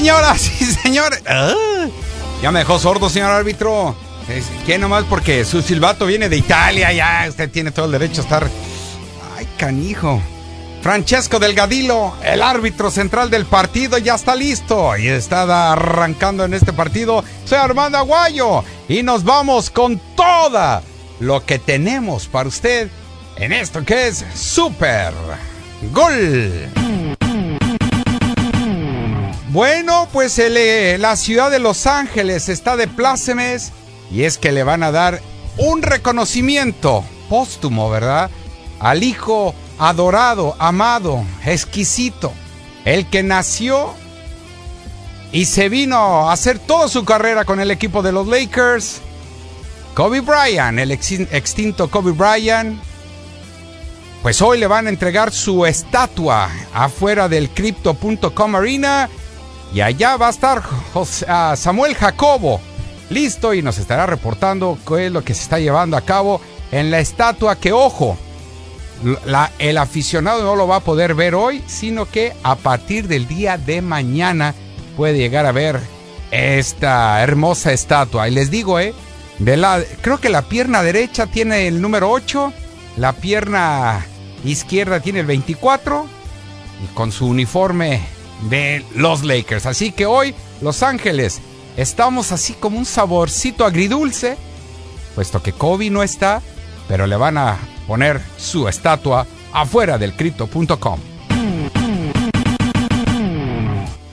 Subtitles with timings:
[0.00, 1.22] Señoras y señores.
[2.40, 3.94] Ya me dejó sordo, señor árbitro.
[4.64, 5.04] ¿Qué nomás?
[5.04, 8.50] Porque su silbato viene de Italia, ya usted tiene todo el derecho a estar.
[9.36, 10.22] Ay, canijo.
[10.80, 16.72] Francesco Delgadillo, el árbitro central del partido, ya está listo y está arrancando en este
[16.72, 17.22] partido.
[17.44, 20.82] Soy Armando Aguayo y nos vamos con toda
[21.18, 22.88] lo que tenemos para usted
[23.36, 25.12] en esto que es Super
[25.92, 27.19] Gol.
[29.52, 33.72] Bueno, pues eh, la ciudad de Los Ángeles está de plácemes
[34.08, 35.20] y es que le van a dar
[35.56, 38.30] un reconocimiento póstumo, ¿verdad?
[38.78, 42.32] Al hijo adorado, amado, exquisito,
[42.84, 43.92] el que nació
[45.32, 49.00] y se vino a hacer toda su carrera con el equipo de los Lakers,
[49.94, 52.80] Kobe Bryant, el extinto Kobe Bryant.
[54.22, 59.08] Pues hoy le van a entregar su estatua afuera del Crypto.com Arena
[59.72, 60.62] y allá va a estar
[61.28, 62.60] ah, Samuel Jacobo,
[63.08, 66.40] listo, y nos estará reportando qué es lo que se está llevando a cabo
[66.72, 68.16] en la estatua que, ojo,
[69.58, 73.58] el aficionado no lo va a poder ver hoy, sino que a partir del día
[73.58, 74.54] de mañana
[74.96, 75.80] puede llegar a ver
[76.30, 78.28] esta hermosa estatua.
[78.28, 78.94] Y les digo, eh,
[79.38, 82.52] de la, creo que la pierna derecha tiene el número 8,
[82.96, 84.04] la pierna
[84.44, 86.06] izquierda tiene el 24,
[86.84, 88.00] y con su uniforme
[88.48, 89.66] de los Lakers.
[89.66, 91.40] Así que hoy, Los Ángeles,
[91.76, 94.36] estamos así como un saborcito agridulce,
[95.14, 96.42] puesto que Kobe no está,
[96.88, 101.00] pero le van a poner su estatua afuera del crypto.com.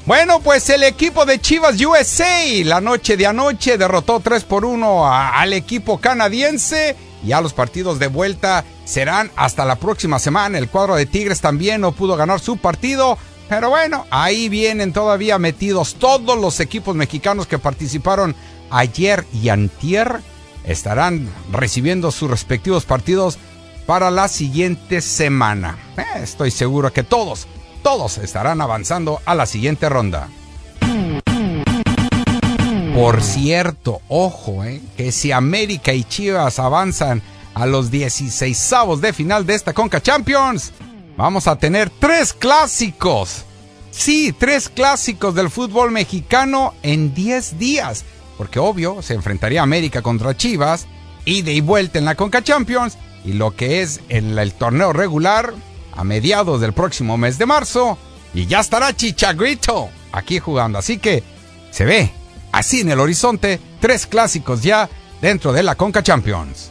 [0.07, 5.05] Bueno, pues el equipo de Chivas USA la noche de anoche derrotó 3 por 1
[5.13, 6.95] al equipo canadiense.
[7.25, 10.59] Ya los partidos de vuelta serán hasta la próxima semana.
[10.59, 13.17] El cuadro de Tigres también no pudo ganar su partido.
[13.49, 18.35] Pero bueno, ahí vienen todavía metidos todos los equipos mexicanos que participaron
[18.69, 20.21] ayer y antier.
[20.65, 23.37] Estarán recibiendo sus respectivos partidos
[23.85, 25.77] para la siguiente semana.
[25.95, 27.47] Eh, estoy seguro que todos,
[27.83, 30.27] todos estarán avanzando a la siguiente ronda.
[32.93, 37.21] Por cierto, ojo, eh, que si América y Chivas avanzan
[37.53, 40.73] a los 16 de final de esta Conca Champions,
[41.17, 43.43] Vamos a tener tres clásicos.
[43.89, 48.05] Sí, tres clásicos del fútbol mexicano en 10 días.
[48.37, 50.85] Porque obvio, se enfrentaría América contra Chivas,
[51.25, 55.55] ida y vuelta en la Conca Champions, y lo que es en el torneo regular
[55.95, 57.97] a mediados del próximo mes de marzo.
[58.35, 60.77] Y ya estará Chichagrito aquí jugando.
[60.77, 61.23] Así que
[61.71, 62.11] se ve
[62.51, 64.87] así en el horizonte tres clásicos ya
[65.19, 66.69] dentro de la Conca Champions.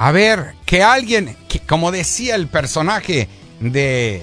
[0.00, 3.28] A ver, que alguien, que, como decía el personaje
[3.58, 4.22] de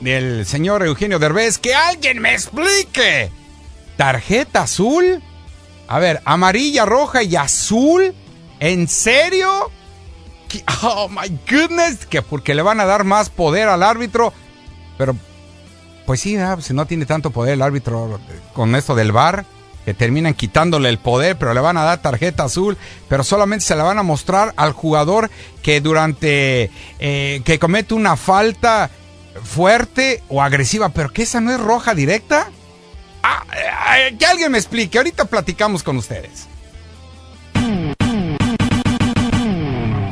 [0.00, 3.30] del señor Eugenio Derbez, que alguien me explique.
[3.96, 5.22] ¿Tarjeta azul?
[5.86, 8.12] A ver, amarilla, roja y azul.
[8.58, 9.70] ¿En serio?
[10.82, 14.32] Oh my goodness, que porque le van a dar más poder al árbitro.
[14.98, 15.14] Pero,
[16.04, 18.18] pues sí, si no tiene tanto poder el árbitro
[18.54, 19.46] con esto del bar
[19.84, 22.76] que terminan quitándole el poder, pero le van a dar tarjeta azul,
[23.08, 25.30] pero solamente se la van a mostrar al jugador
[25.62, 28.90] que durante eh, que comete una falta
[29.42, 32.50] fuerte o agresiva, pero que esa no es roja directa.
[33.22, 33.44] Ah,
[33.96, 36.48] eh, que alguien me explique, ahorita platicamos con ustedes.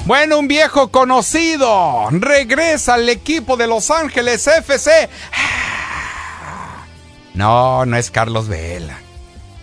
[0.06, 5.08] Bueno, un viejo conocido regresa al equipo de Los Ángeles FC.
[7.34, 8.98] No, no es Carlos Vela.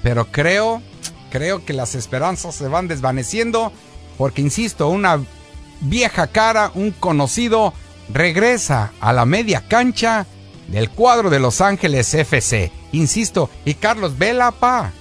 [0.07, 0.81] Pero creo,
[1.31, 3.73] creo que las esperanzas se van desvaneciendo
[4.17, 5.19] porque, insisto, una
[5.81, 7.73] vieja cara, un conocido,
[8.13, 10.25] regresa a la media cancha
[10.69, 12.71] del cuadro de Los Ángeles FC.
[12.93, 14.93] Insisto, y Carlos Vela, pa.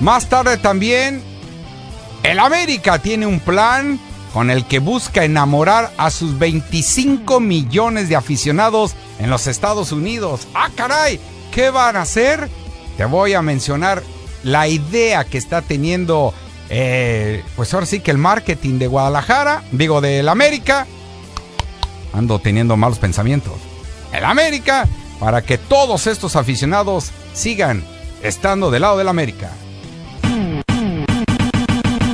[0.00, 1.22] Más tarde también,
[2.22, 4.00] el América tiene un plan
[4.36, 10.46] con el que busca enamorar a sus 25 millones de aficionados en los Estados Unidos.
[10.52, 11.18] ¡Ah, caray!
[11.50, 12.50] ¿Qué van a hacer?
[12.98, 14.02] Te voy a mencionar
[14.42, 16.34] la idea que está teniendo,
[16.68, 20.86] eh, pues ahora sí que el marketing de Guadalajara, digo, del América.
[22.12, 23.54] Ando teniendo malos pensamientos.
[24.12, 24.86] El América,
[25.18, 27.82] para que todos estos aficionados sigan
[28.22, 29.50] estando del lado del América.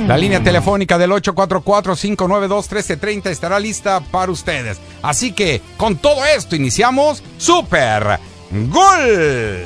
[0.07, 4.77] La línea telefónica del 844-592-1330 estará lista para ustedes.
[5.01, 8.19] Así que con todo esto iniciamos Super
[8.51, 9.65] Gol.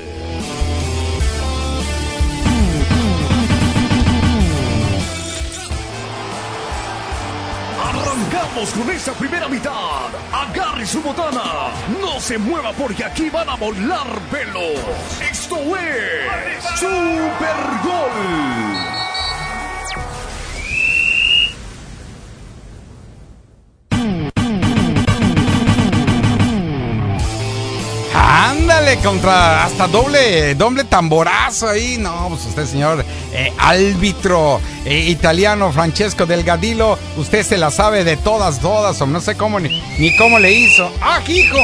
[7.83, 9.71] Arrancamos con esta primera mitad.
[10.31, 11.71] Agarre su botana.
[11.99, 14.79] No se mueva porque aquí van a volar velos.
[15.31, 18.96] Esto es Super Gol.
[28.19, 31.97] Ándale, contra hasta doble, doble tamborazo ahí.
[31.97, 38.17] No, pues usted, señor eh, árbitro eh, italiano Francesco Delgadillo, usted se la sabe de
[38.17, 40.91] todas, todas, o no sé cómo ni, cómo le hizo.
[41.01, 41.59] ¡Ah, hijo!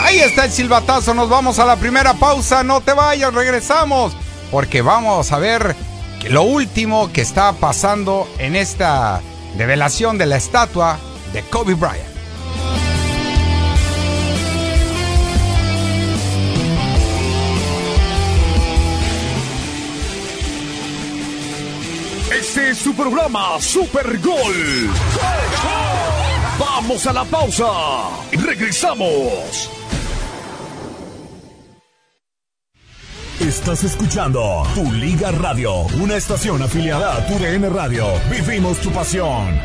[0.00, 4.12] Ahí está el silbatazo, nos vamos a la primera pausa, no te vayas, regresamos,
[4.50, 5.76] porque vamos a ver
[6.28, 9.20] lo último que está pasando en esta
[9.56, 10.98] revelación de la estatua
[11.32, 12.11] de Kobe Bryant.
[22.52, 24.90] Este es su programa Super Gol.
[26.58, 27.64] Vamos a la pausa
[28.30, 29.70] y regresamos.
[33.40, 38.04] Estás escuchando Tu Liga Radio, una estación afiliada a Tu DN Radio.
[38.30, 39.58] Vivimos tu pasión.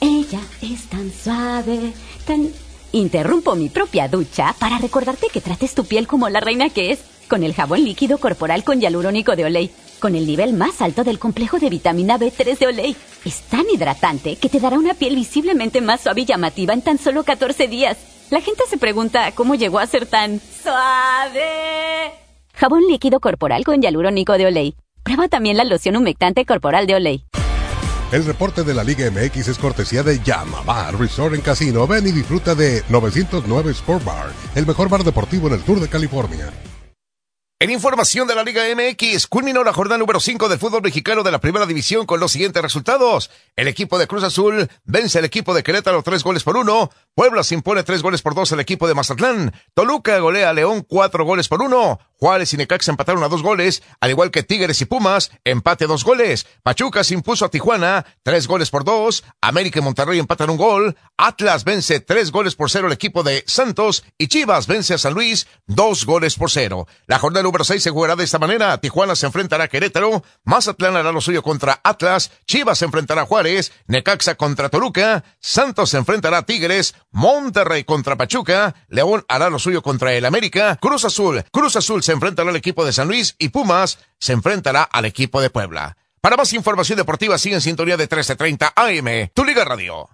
[0.00, 1.92] Ella es tan suave,
[2.26, 2.48] tan...
[2.92, 7.00] Interrumpo mi propia ducha para recordarte que trates tu piel como la reina que es,
[7.32, 9.70] con el jabón líquido corporal con hialurónico de Olay,
[10.00, 12.96] con el nivel más alto del complejo de vitamina B3 de Olay.
[13.24, 16.98] Es tan hidratante que te dará una piel visiblemente más suave y llamativa en tan
[16.98, 17.96] solo 14 días.
[18.28, 22.12] La gente se pregunta cómo llegó a ser tan suave.
[22.52, 24.74] Jabón líquido corporal con hialurónico de Olay.
[25.02, 27.24] Prueba también la loción humectante corporal de Olay.
[28.12, 31.86] El reporte de la Liga MX es cortesía de Yamabar Resort en Casino.
[31.86, 35.88] Ven y disfruta de 909 Sport Bar, el mejor bar deportivo en el sur de
[35.88, 36.52] California.
[37.62, 41.30] En información de la Liga MX, culminó la jornada número 5 del fútbol mexicano de
[41.30, 43.30] la primera división con los siguientes resultados.
[43.54, 46.90] El equipo de Cruz Azul vence al equipo de Querétaro tres goles por uno.
[47.14, 49.52] Puebla se impone tres goles por dos al equipo de Mazatlán.
[49.74, 52.00] Toluca golea a León cuatro goles por uno.
[52.18, 56.04] Juárez y Necaxa empataron a dos goles, al igual que Tigres y Pumas, empate dos
[56.04, 56.46] goles.
[56.62, 59.24] Pachuca se impuso a Tijuana, tres goles por dos.
[59.40, 60.96] América y Monterrey empatan un gol.
[61.18, 65.14] Atlas vence tres goles por cero al equipo de Santos y Chivas vence a San
[65.14, 66.86] Luis dos goles por cero.
[67.06, 68.78] La jornada número seis se jugará de esta manera.
[68.78, 73.26] Tijuana se enfrentará a Querétaro, Mazatlán hará lo suyo contra Atlas, Chivas se enfrentará a
[73.26, 79.58] Juárez, Necaxa contra Toluca, Santos se enfrentará a Tigres, Monterrey contra Pachuca, León hará lo
[79.58, 83.36] suyo contra el América, Cruz Azul, Cruz Azul se enfrentará al equipo de San Luis
[83.38, 85.96] y Pumas se enfrentará al equipo de Puebla.
[86.20, 90.08] Para más información deportiva sigue en sintonía de 1330 AM, Tu Liga Radio.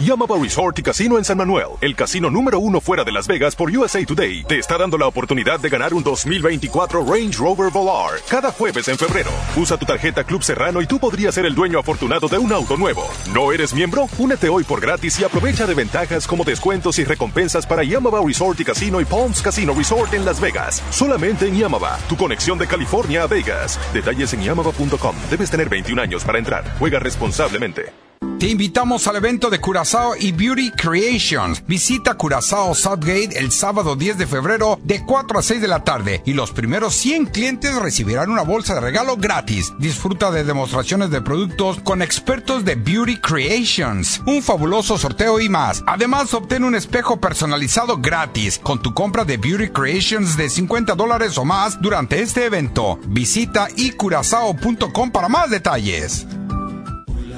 [0.00, 3.54] Yamaba Resort y Casino en San Manuel, el casino número uno fuera de Las Vegas
[3.54, 8.20] por USA Today, te está dando la oportunidad de ganar un 2024 Range Rover Volar
[8.28, 9.30] cada jueves en febrero.
[9.56, 12.76] Usa tu tarjeta Club Serrano y tú podrías ser el dueño afortunado de un auto
[12.76, 13.06] nuevo.
[13.32, 14.08] ¿No eres miembro?
[14.18, 18.60] Únete hoy por gratis y aprovecha de ventajas como descuentos y recompensas para Yamaba Resort
[18.60, 20.82] y Casino y Palms Casino Resort en Las Vegas.
[20.90, 23.78] Solamente en Yamaba, tu conexión de California a Vegas.
[23.92, 25.16] Detalles en yamaba.com.
[25.30, 26.64] Debes tener 21 años para entrar.
[26.78, 28.13] Juega responsablemente.
[28.44, 31.64] Te invitamos al evento de Curazao y Beauty Creations.
[31.66, 36.20] Visita Curazao Southgate el sábado 10 de febrero de 4 a 6 de la tarde
[36.26, 39.72] y los primeros 100 clientes recibirán una bolsa de regalo gratis.
[39.78, 45.82] Disfruta de demostraciones de productos con expertos de Beauty Creations, un fabuloso sorteo y más.
[45.86, 51.38] Además, obtén un espejo personalizado gratis con tu compra de Beauty Creations de 50 dólares
[51.38, 52.98] o más durante este evento.
[53.06, 56.26] Visita icurazao.com para más detalles.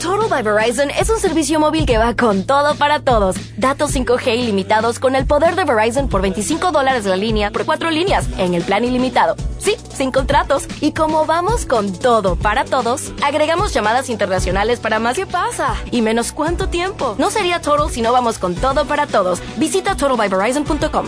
[0.00, 3.36] Total by Verizon es un servicio móvil que va con todo para todos.
[3.56, 7.90] Datos 5G ilimitados con el poder de Verizon por 25 dólares la línea por cuatro
[7.90, 9.36] líneas en el plan ilimitado.
[9.58, 10.66] Sí, sin contratos.
[10.80, 15.16] Y como vamos con todo para todos, agregamos llamadas internacionales para más.
[15.16, 15.74] ¿Qué pasa?
[15.90, 17.14] ¿Y menos cuánto tiempo?
[17.18, 19.40] No sería Total si no vamos con todo para todos.
[19.56, 21.06] Visita totalbyverizon.com.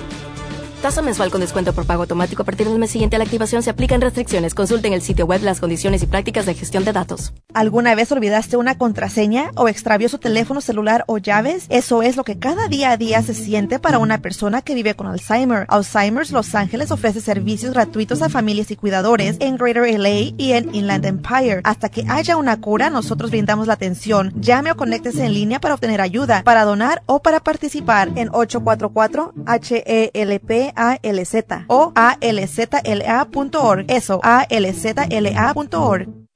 [0.82, 3.64] Tasa mensual con descuento por pago automático a partir del mes siguiente a la activación
[3.64, 4.54] se aplican restricciones.
[4.54, 7.32] Consulten el sitio web las condiciones y prácticas de gestión de datos.
[7.52, 11.66] ¿Alguna vez olvidaste una contraseña o extravió su teléfono celular o llaves?
[11.68, 14.94] Eso es lo que cada día a día se siente para una persona que vive
[14.94, 15.66] con Alzheimer.
[15.68, 20.72] Alzheimer's Los Ángeles ofrece servicios gratuitos a familias y cuidadores en Greater LA y en
[20.72, 21.60] Inland Empire.
[21.64, 24.32] Hasta que haya una cura, nosotros brindamos la atención.
[24.36, 29.34] Llame o conéctese en línea para obtener ayuda, para donar o para participar en 844
[29.44, 31.34] HELP ALZ
[31.68, 33.84] o alzla.org.
[33.88, 36.27] Eso, alzla.org.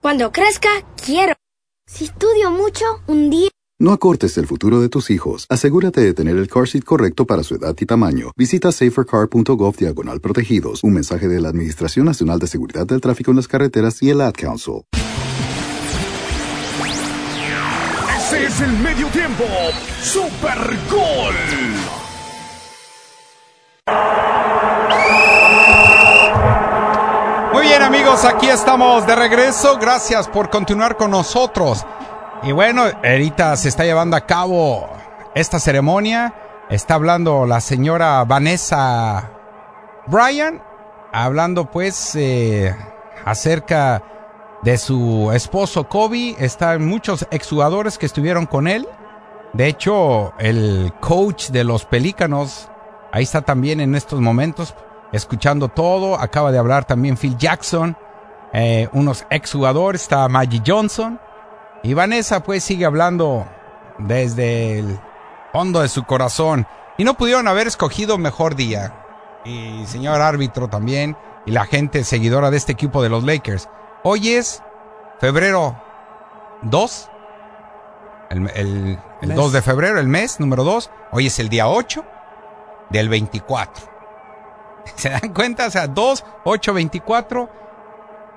[0.00, 0.68] Cuando crezca,
[1.04, 1.34] quiero.
[1.86, 3.48] Si estudio mucho, un día...
[3.78, 5.46] No acortes el futuro de tus hijos.
[5.48, 8.32] Asegúrate de tener el car seat correcto para su edad y tamaño.
[8.36, 10.82] Visita safercar.gov diagonal protegidos.
[10.82, 14.20] Un mensaje de la Administración Nacional de Seguridad del Tráfico en las Carreteras y el
[14.20, 14.82] Ad Council.
[18.16, 19.44] Ese es el medio tiempo.
[20.02, 20.58] Super
[20.90, 21.34] Gol.
[27.78, 29.78] Bien amigos, aquí estamos de regreso.
[29.80, 31.84] Gracias por continuar con nosotros.
[32.44, 34.88] Y bueno, ahorita se está llevando a cabo
[35.34, 36.32] esta ceremonia.
[36.70, 39.28] Está hablando la señora Vanessa
[40.06, 40.62] Bryan,
[41.12, 42.76] hablando pues eh,
[43.24, 44.04] acerca
[44.62, 46.36] de su esposo Kobe.
[46.38, 48.86] Están muchos exjugadores que estuvieron con él.
[49.52, 52.68] De hecho, el coach de los Pelícanos,
[53.10, 54.76] ahí está también en estos momentos,
[55.14, 56.20] escuchando todo.
[56.20, 57.96] Acaba de hablar también Phil Jackson,
[58.52, 61.20] eh, unos exjugadores, está Maggie Johnson.
[61.82, 63.46] Y Vanessa pues sigue hablando
[63.98, 64.98] desde el
[65.52, 66.66] fondo de su corazón.
[66.98, 68.92] Y no pudieron haber escogido mejor día.
[69.44, 71.16] Y señor árbitro también.
[71.46, 73.68] Y la gente seguidora de este equipo de los Lakers.
[74.02, 74.62] Hoy es
[75.20, 75.80] febrero
[76.62, 77.10] 2.
[78.30, 80.90] El, el, el 2 de febrero, el mes número 2.
[81.12, 82.04] Hoy es el día 8
[82.90, 83.93] del 24.
[84.96, 85.66] ¿Se dan cuenta?
[85.66, 87.50] O sea, 2, 8, 24.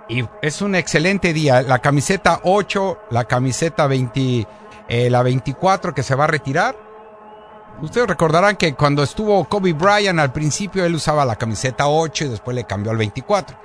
[0.10, 1.62] Y es un excelente día.
[1.62, 4.48] La camiseta 8, la camiseta 20,
[4.88, 6.76] eh, la 24 que se va a retirar.
[7.82, 12.30] Ustedes recordarán que cuando estuvo Kobe Bryant al principio él usaba la camiseta 8 y
[12.30, 13.58] después le cambió al 24.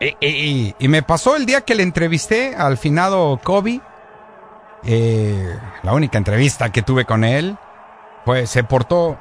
[0.00, 3.80] Y, y, y me pasó el día que le entrevisté al finado Kobe.
[4.84, 7.56] Eh, la única entrevista que tuve con él.
[8.24, 9.18] Pues se portó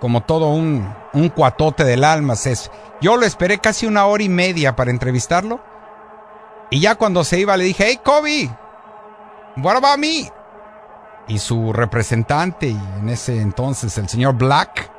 [0.00, 2.34] como todo un, un cuatote del alma.
[2.34, 5.60] Es, yo lo esperé casi una hora y media para entrevistarlo.
[6.70, 8.50] Y ya cuando se iba le dije, hey Kobe,
[9.56, 10.30] what about me?
[11.28, 14.90] Y su representante, y en ese entonces el señor Black,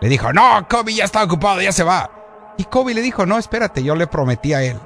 [0.00, 2.10] le dijo, no, Kobe ya está ocupado, ya se va.
[2.56, 4.80] Y Kobe le dijo, no, espérate, yo le prometí a él.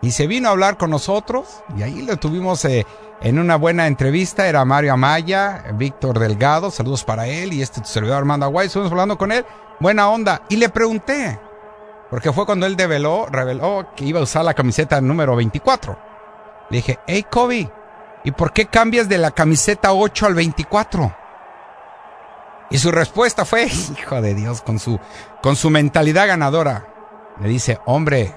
[0.00, 2.86] Y se vino a hablar con nosotros y ahí lo tuvimos eh,
[3.20, 4.48] en una buena entrevista.
[4.48, 8.66] Era Mario Amaya, Víctor Delgado, saludos para él y este tu servidor Armando Aguay.
[8.66, 9.44] Estuvimos hablando con él,
[9.80, 10.42] buena onda.
[10.48, 11.38] Y le pregunté,
[12.10, 15.98] porque fue cuando él develó, reveló que iba a usar la camiseta número 24.
[16.70, 17.70] Le dije, hey Kobe,
[18.22, 21.16] ¿y por qué cambias de la camiseta 8 al 24?
[22.70, 23.66] Y su respuesta fue,
[23.98, 25.00] hijo de Dios, con su,
[25.42, 26.86] con su mentalidad ganadora.
[27.40, 28.34] Le dice, hombre,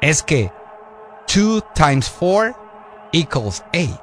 [0.00, 0.52] es que
[1.26, 2.54] 2 times 4
[3.12, 4.00] equals 8.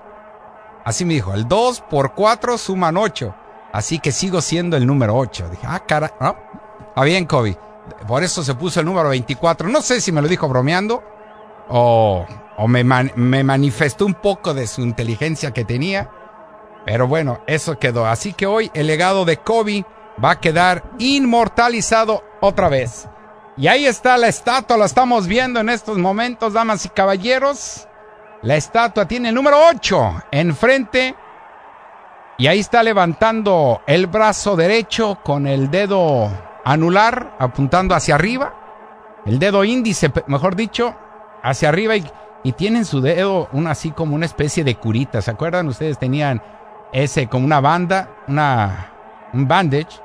[0.85, 3.35] Así me dijo, el 2 por 4 suman 8.
[3.71, 5.49] Así que sigo siendo el número 8.
[5.49, 6.35] Dije, ah, cara, ah,
[6.95, 7.57] ah bien, Kobe.
[8.07, 9.67] Por eso se puso el número 24.
[9.69, 11.03] No sé si me lo dijo bromeando
[11.69, 12.25] o,
[12.57, 16.09] o me, man, me manifestó un poco de su inteligencia que tenía.
[16.85, 18.05] Pero bueno, eso quedó.
[18.07, 19.85] Así que hoy el legado de Kobe
[20.23, 23.07] va a quedar inmortalizado otra vez.
[23.59, 27.89] Y ahí está la estatua, la estamos viendo en estos momentos, damas y caballeros.
[28.41, 31.13] La estatua tiene el número 8 enfrente.
[32.37, 36.31] Y ahí está levantando el brazo derecho con el dedo
[36.63, 38.53] anular apuntando hacia arriba.
[39.25, 40.95] El dedo índice, mejor dicho,
[41.43, 42.09] hacia arriba y,
[42.43, 45.21] y tienen su dedo una así como una especie de curita.
[45.21, 45.67] ¿Se acuerdan?
[45.67, 46.41] Ustedes tenían
[46.93, 48.93] ese como una banda, una,
[49.33, 49.99] un bandage.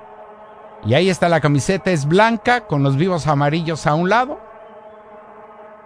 [0.87, 4.39] Y ahí está la camiseta, es blanca con los vivos amarillos a un lado.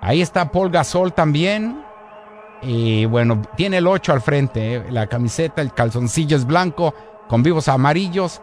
[0.00, 1.84] Ahí está Paul Gasol también.
[2.62, 4.74] Y bueno, tiene el 8 al frente.
[4.74, 4.84] ¿eh?
[4.90, 6.94] La camiseta, el calzoncillo es blanco
[7.28, 8.40] con vivos amarillos.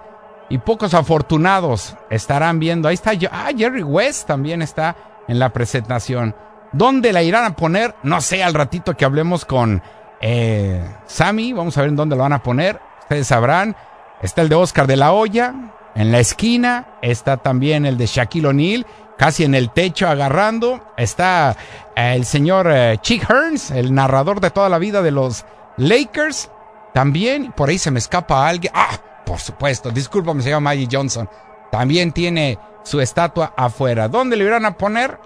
[0.48, 2.88] y pocos afortunados estarán viendo.
[2.88, 4.96] Ahí está ah, Jerry West también está
[5.28, 6.36] en la presentación.
[6.72, 7.96] ¿Dónde la irán a poner?
[8.04, 9.82] No sé, al ratito que hablemos con
[10.22, 12.80] eh, Sammy, vamos a ver en dónde lo van a poner.
[13.02, 13.76] Ustedes sabrán.
[14.22, 15.54] Está el de Oscar de la Hoya
[15.96, 16.98] en la esquina.
[17.02, 18.86] Está también el de Shaquille O'Neal,
[19.18, 20.82] casi en el techo agarrando.
[20.98, 21.56] Está
[21.96, 25.46] eh, el señor eh, Chick Hearns, el narrador de toda la vida de los
[25.78, 26.52] Lakers.
[26.94, 28.72] También, por ahí se me escapa alguien.
[28.76, 31.30] Ah, por supuesto, discúlpame, se llama Maggie Johnson.
[31.72, 34.08] También tiene su estatua afuera.
[34.08, 35.20] ¿Dónde le irán a poner?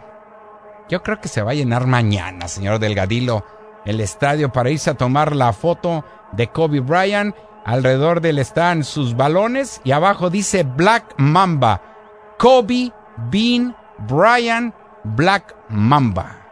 [0.89, 3.43] Yo creo que se va a llenar mañana, señor Delgadillo,
[3.85, 7.35] el estadio para irse a tomar la foto de Kobe Bryant.
[7.69, 11.79] Alrededor de él están sus balones y abajo dice Black Mamba.
[12.39, 12.91] Kobe,
[13.29, 13.75] Bean,
[14.07, 14.73] Bryant,
[15.03, 16.47] Black Mamba.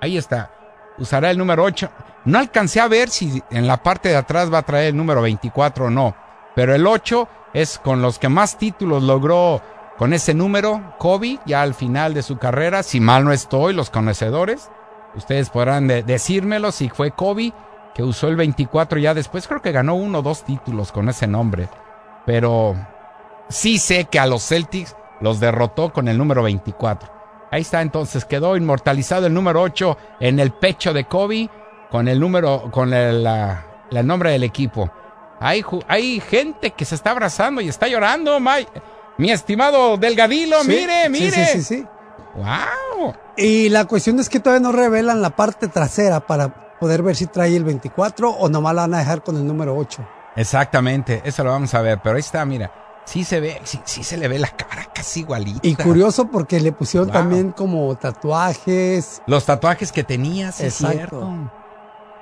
[0.00, 0.52] Ahí está.
[0.98, 1.90] Usará el número 8.
[2.26, 5.20] No alcancé a ver si en la parte de atrás va a traer el número
[5.22, 6.14] 24 o no.
[6.54, 9.60] Pero el 8 es con los que más títulos logró
[9.98, 12.84] con ese número Kobe ya al final de su carrera.
[12.84, 14.70] Si mal no estoy, los conocedores.
[15.16, 17.52] Ustedes podrán decírmelo si fue Kobe
[17.94, 19.46] que usó el 24 ya después.
[19.46, 21.68] Creo que ganó uno o dos títulos con ese nombre.
[22.26, 22.76] Pero
[23.48, 27.10] sí sé que a los Celtics los derrotó con el número 24.
[27.50, 31.50] Ahí está entonces, quedó inmortalizado el número 8 en el pecho de Kobe
[31.90, 33.28] con el número, con el,
[33.90, 34.90] el nombre del equipo.
[35.38, 38.38] Hay, hay gente que se está abrazando y está llorando,
[39.18, 41.44] Mi estimado Delgadilo, mire, mire.
[41.46, 41.86] Sí, sí, sí,
[42.36, 43.14] ¡Wow!
[43.36, 47.28] Y la cuestión es que todavía no revelan la parte trasera para poder ver si
[47.28, 50.04] trae el 24 o nomás la van a dejar con el número 8.
[50.34, 52.00] Exactamente, eso lo vamos a ver.
[52.02, 52.72] Pero ahí está, mira.
[53.04, 55.60] Sí se ve, sí, sí se le ve la cara casi igualita.
[55.62, 59.22] Y curioso porque le pusieron también como tatuajes.
[59.28, 61.32] Los tatuajes que tenías, es cierto.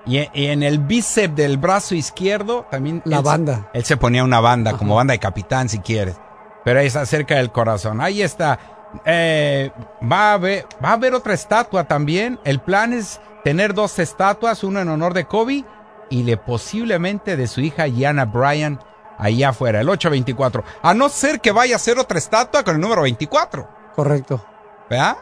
[0.05, 3.01] Y, en el bíceps del brazo izquierdo también.
[3.07, 3.71] La banda.
[3.73, 6.17] él se ponía una banda, como banda de capitán si quieres.
[6.67, 8.03] Pero ahí está cerca del corazón.
[8.03, 8.59] Ahí está.
[9.07, 12.39] Eh, va, a haber, va a haber otra estatua también.
[12.45, 15.65] El plan es tener dos estatuas, una en honor de Kobe
[16.11, 18.81] y le posiblemente de su hija Gianna Bryan
[19.19, 20.65] allá afuera, el 824.
[20.83, 23.69] A no ser que vaya a ser otra estatua con el número 24.
[23.95, 24.45] Correcto.
[24.89, 25.17] ¿Verdad?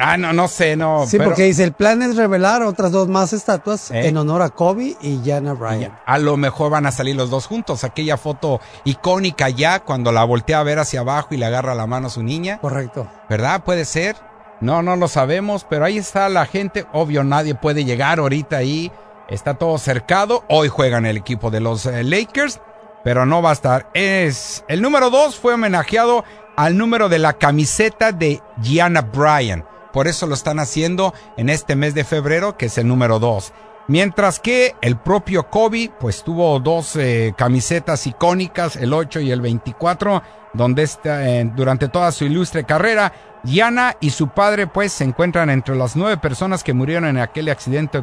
[0.00, 1.06] Ah, no, no sé, no.
[1.08, 4.06] Sí, porque dice, el plan es revelar otras dos más estatuas ¿Eh?
[4.06, 5.98] en honor a Kobe y Jana Bryan.
[6.06, 7.82] A lo mejor van a salir los dos juntos.
[7.82, 11.88] Aquella foto icónica ya, cuando la voltea a ver hacia abajo y le agarra la
[11.88, 12.58] mano a su niña.
[12.60, 13.08] Correcto.
[13.28, 13.64] ¿Verdad?
[13.64, 14.27] Puede ser.
[14.60, 16.86] No, no lo sabemos, pero ahí está la gente.
[16.92, 18.90] Obvio, nadie puede llegar ahorita ahí.
[19.28, 20.44] Está todo cercado.
[20.48, 22.60] Hoy juegan el equipo de los eh, Lakers,
[23.04, 23.88] pero no va a estar.
[23.94, 26.24] Es el número dos fue homenajeado
[26.56, 29.64] al número de la camiseta de Gianna Bryan.
[29.92, 33.52] Por eso lo están haciendo en este mes de febrero, que es el número 2.
[33.88, 39.40] Mientras que el propio Kobe, pues tuvo dos eh, camisetas icónicas, el 8 y el
[39.40, 45.04] 24, donde está, eh, durante toda su ilustre carrera, Diana y su padre, pues se
[45.04, 48.02] encuentran entre las nueve personas que murieron en aquel accidente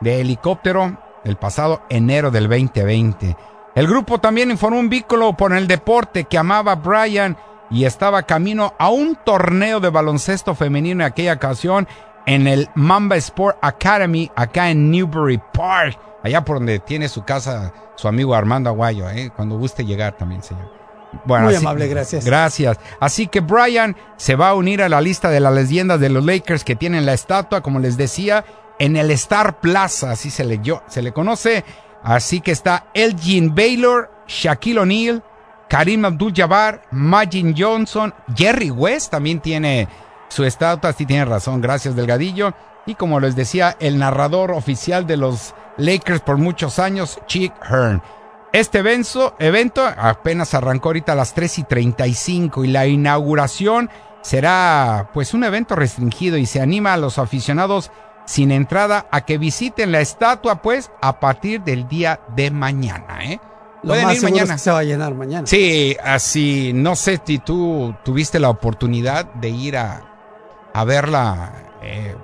[0.00, 3.36] de helicóptero el pasado enero del 2020.
[3.74, 7.36] El grupo también informó un vínculo por el deporte que amaba Brian
[7.70, 11.88] y estaba camino a un torneo de baloncesto femenino en aquella ocasión
[12.26, 17.72] en el Mamba Sport Academy acá en Newbury Park, allá por donde tiene su casa
[17.96, 19.30] su amigo Armando Aguayo, ¿eh?
[19.34, 20.81] cuando guste llegar también, señor.
[21.24, 22.24] Bueno, Muy amable, gracias.
[22.24, 22.78] Gracias.
[23.00, 26.24] Así que Brian se va a unir a la lista de las leyendas de los
[26.24, 28.44] Lakers que tienen la estatua, como les decía,
[28.78, 31.64] en el Star Plaza, así se le, se le conoce.
[32.02, 35.22] Así que está Elgin Baylor, Shaquille O'Neal,
[35.68, 39.88] Karim Abdul-Jabbar, Majin Johnson, Jerry West también tiene
[40.28, 42.54] su estatua, sí tiene razón, gracias Delgadillo.
[42.84, 48.02] Y como les decía, el narrador oficial de los Lakers por muchos años, Chick Hearn.
[48.52, 53.88] Este evento, evento apenas arrancó ahorita a las 3 y 35 y la inauguración
[54.20, 57.90] será pues un evento restringido y se anima a los aficionados
[58.26, 63.40] sin entrada a que visiten la estatua pues a partir del día de mañana, ¿eh?
[63.82, 64.58] Lo más ir mañana.
[64.58, 65.46] se va a llenar mañana.
[65.46, 70.04] Sí, así, no sé si tú tuviste la oportunidad de ir a,
[70.72, 71.08] a ver
[71.82, 72.14] eh,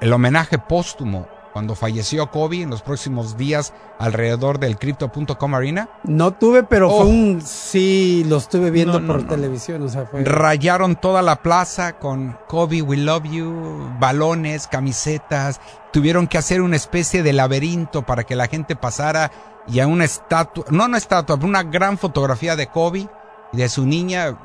[0.00, 1.26] el homenaje póstumo
[1.56, 5.88] cuando falleció Kobe en los próximos días alrededor del Crypto.com Arena.
[6.04, 7.08] No tuve, pero fue oh.
[7.08, 9.80] un sí, lo estuve viendo por televisión.
[9.80, 10.22] O sea, fue...
[10.22, 15.62] Rayaron toda la plaza con Kobe, We Love You, balones, camisetas.
[15.94, 19.30] Tuvieron que hacer una especie de laberinto para que la gente pasara
[19.66, 23.08] y a una estatua, no una estatua, una gran fotografía de Kobe
[23.54, 24.36] y de su niña.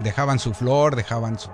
[0.00, 1.50] Dejaban su flor, dejaban su,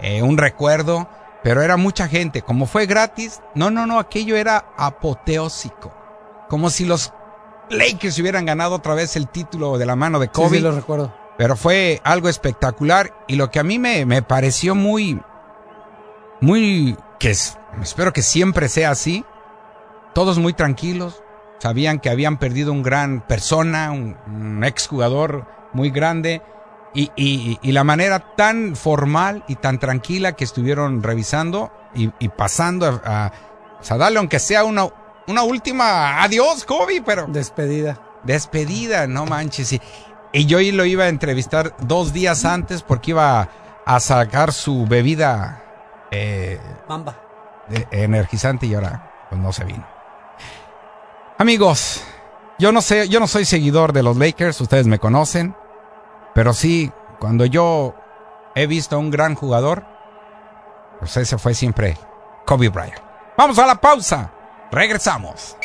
[0.00, 1.08] eh, un recuerdo,
[1.46, 2.42] pero era mucha gente.
[2.42, 5.94] Como fue gratis, no, no, no, aquello era apoteósico.
[6.48, 7.12] Como si los
[7.70, 10.48] Lakers hubieran ganado otra vez el título de la mano de Kobe.
[10.48, 11.14] Sí, sí, lo recuerdo.
[11.38, 15.20] Pero fue algo espectacular y lo que a mí me, me pareció muy,
[16.40, 19.24] muy, que es, espero que siempre sea así,
[20.14, 21.22] todos muy tranquilos,
[21.60, 26.42] sabían que habían perdido un gran persona, un, un exjugador muy grande
[27.00, 32.28] y, y- y la manera tan formal y tan tranquila que estuvieron revisando y, y
[32.30, 33.32] pasando a, a,
[33.80, 34.88] o sea, darle aunque sea una,
[35.26, 37.26] una última adiós, Kobe, pero...
[37.28, 37.98] Despedida.
[38.24, 39.72] Despedida, no manches.
[39.74, 39.80] Y,
[40.32, 43.48] y yo lo iba a entrevistar dos días antes porque iba
[43.84, 45.62] a sacar su bebida
[46.10, 47.14] eh, Mamba.
[47.68, 49.86] de- energizante y ahora pues no se vino.
[51.38, 52.02] Amigos,
[52.58, 55.54] yo no sé, yo no soy seguidor de los Lakers, ustedes me conocen,
[56.36, 57.94] pero sí, cuando yo
[58.54, 59.86] he visto a un gran jugador,
[60.98, 61.96] pues ese fue siempre
[62.44, 63.00] Kobe Bryant.
[63.38, 64.30] Vamos a la pausa,
[64.70, 65.56] regresamos.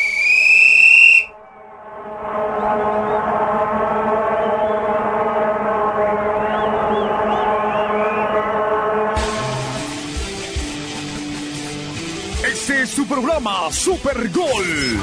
[12.46, 15.02] Este es su programa Super Gol.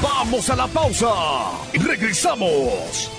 [0.00, 1.08] Vamos a la pausa
[1.72, 3.10] regresamos.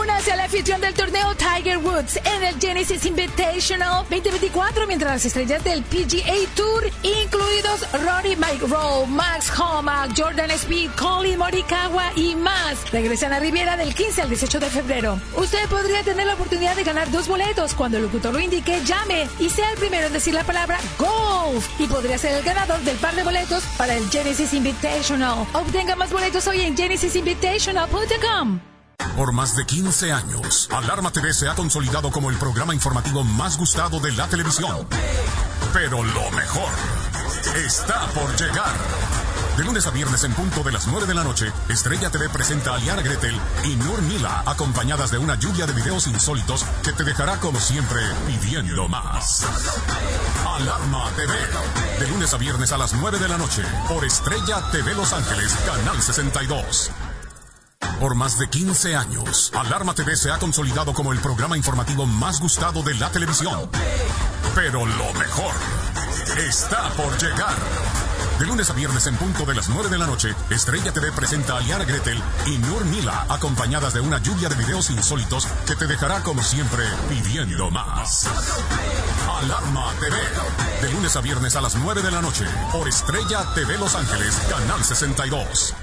[0.08, 5.62] Únase al anfitrión del torneo Tiger Woods en el Genesis Invitational 2024 mientras las estrellas
[5.66, 13.34] del PGA Tour, incluidos Rory McIlroy, Max Homa, Jordan Speed, Colin Morikawa y más, regresan
[13.34, 15.20] a Riviera del 15 al 18 de febrero.
[15.36, 17.74] Usted podría tener la oportunidad de ganar dos boletos.
[17.74, 21.68] Cuando el locutor lo indique, llame y sea el primero en decir la palabra golf
[21.82, 25.46] y podría ser el ganador del par de boletos para el Genesis Invitational.
[25.52, 28.77] Obtenga más boletos hoy en genesisinvitational.com.
[29.18, 33.58] Por más de 15 años, Alarma TV se ha consolidado como el programa informativo más
[33.58, 34.88] gustado de la televisión.
[35.74, 36.70] Pero lo mejor
[37.56, 38.76] está por llegar.
[39.58, 42.76] De lunes a viernes en punto de las 9 de la noche, Estrella TV presenta
[42.76, 47.04] a Liara Gretel y Nur Mila, acompañadas de una lluvia de videos insólitos que te
[47.04, 49.48] dejará como siempre pidiendo más.
[50.46, 51.34] Alarma TV.
[52.00, 55.56] De lunes a viernes a las 9 de la noche, por Estrella TV Los Ángeles,
[55.66, 56.92] Canal 62.
[58.00, 62.40] Por más de 15 años, Alarma TV se ha consolidado como el programa informativo más
[62.40, 63.70] gustado de la televisión.
[64.54, 65.54] Pero lo mejor
[66.38, 67.56] está por llegar.
[68.40, 71.58] De lunes a viernes en punto de las 9 de la noche, Estrella TV presenta
[71.58, 75.88] a Liara Gretel y Nur Mila, acompañadas de una lluvia de videos insólitos que te
[75.88, 78.28] dejará como siempre pidiendo más.
[79.42, 80.16] Alarma TV.
[80.82, 84.36] De lunes a viernes a las 9 de la noche, por Estrella TV Los Ángeles,
[84.50, 85.74] Canal 62.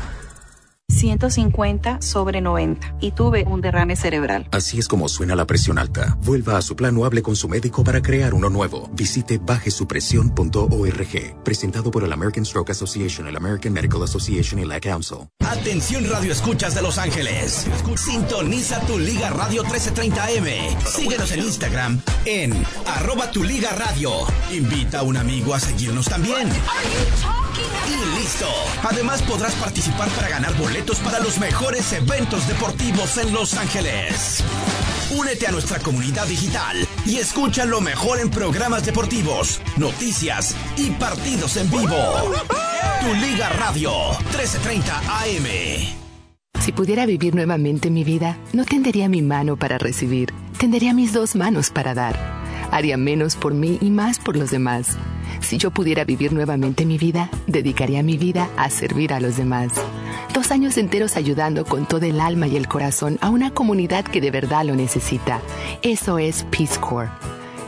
[1.04, 4.48] 150 sobre 90 y tuve un derrame cerebral.
[4.52, 6.16] Así es como suena la presión alta.
[6.22, 8.88] Vuelva a su plan o hable con su médico para crear uno nuevo.
[8.94, 11.42] Visite bajesupresión.org.
[11.44, 15.28] Presentado por el American Stroke Association, el American Medical Association y la Council.
[15.40, 17.66] Atención Radio Escuchas de Los Ángeles.
[17.96, 20.80] Sintoniza tu Liga Radio 1330M.
[20.86, 24.10] Síguenos en Instagram en arroba tu Liga Radio.
[24.50, 26.48] Invita a un amigo a seguirnos también.
[27.88, 28.46] Y listo.
[28.82, 34.42] Además podrás participar para ganar boletos para los mejores eventos deportivos en Los Ángeles.
[35.16, 41.56] Únete a nuestra comunidad digital y escucha lo mejor en programas deportivos, noticias y partidos
[41.56, 41.96] en vivo.
[43.00, 43.92] Tu Liga Radio
[44.30, 45.94] 1330 AM.
[46.60, 51.36] Si pudiera vivir nuevamente mi vida, no tendería mi mano para recibir, tendería mis dos
[51.36, 52.43] manos para dar.
[52.70, 54.96] Haría menos por mí y más por los demás.
[55.40, 59.72] Si yo pudiera vivir nuevamente mi vida, dedicaría mi vida a servir a los demás.
[60.33, 64.20] Dos años enteros ayudando con todo el alma y el corazón a una comunidad que
[64.20, 65.40] de verdad lo necesita.
[65.83, 67.11] Eso es Peace Corps.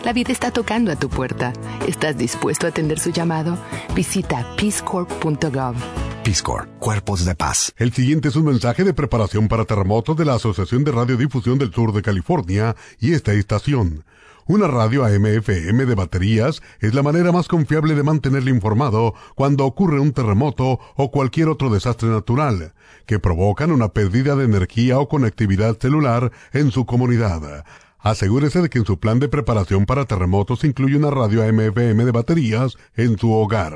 [0.05, 1.53] La vida está tocando a tu puerta.
[1.87, 3.59] ¿Estás dispuesto a atender su llamado?
[3.95, 5.75] Visita peacecorps.gov.
[6.23, 7.73] Peace Corps, Cuerpos de Paz.
[7.77, 11.73] El siguiente es un mensaje de preparación para terremotos de la Asociación de Radiodifusión del
[11.73, 14.05] Sur de California y esta estación.
[14.49, 19.99] Una radio AM/FM de baterías es la manera más confiable de mantenerle informado cuando ocurre
[19.99, 22.73] un terremoto o cualquier otro desastre natural
[23.07, 27.65] que provocan una pérdida de energía o conectividad celular en su comunidad.
[27.99, 32.13] Asegúrese de que en su plan de preparación para terremotos incluye una radio AM/FM de
[32.13, 33.75] baterías en su hogar.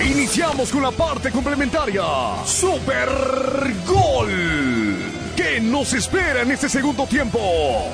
[0.00, 2.04] Iniciamos con la parte complementaria.
[2.44, 3.08] Super
[3.88, 5.01] Gol.
[5.36, 7.38] ¿Qué nos espera en este segundo tiempo?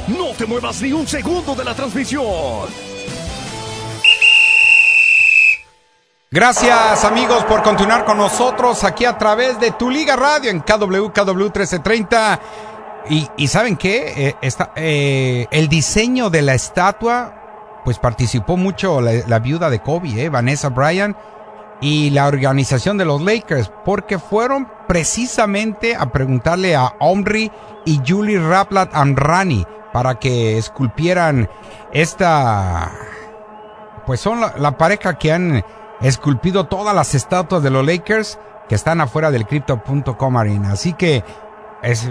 [0.08, 2.68] No te muevas ni un segundo de la transmisión.
[6.30, 11.44] Gracias amigos por continuar con nosotros aquí a través de Tu Liga Radio en KWKW
[11.44, 12.40] 1330.
[13.08, 14.36] Y, y ¿saben qué?
[14.42, 20.24] Eh, eh, el diseño de la estatua, pues participó mucho la, la viuda de Kobe,
[20.24, 21.16] eh, Vanessa Bryan,
[21.80, 27.52] y la organización de los Lakers, porque fueron precisamente a preguntarle a Omri
[27.84, 31.48] y Julie Raplat Amrani para que esculpieran
[31.92, 32.90] esta...
[34.06, 35.64] Pues son la, la pareja que han
[36.00, 38.38] esculpido todas las estatuas de los Lakers
[38.68, 40.72] que están afuera del Crypto.com Arena.
[40.72, 41.24] Así que
[41.82, 42.10] es,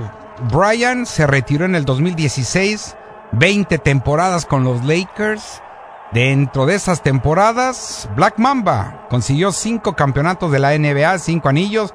[0.51, 2.95] Brian se retiró en el 2016,
[3.32, 5.62] 20 temporadas con los Lakers.
[6.12, 11.93] Dentro de esas temporadas, Black Mamba consiguió cinco campeonatos de la NBA, cinco anillos,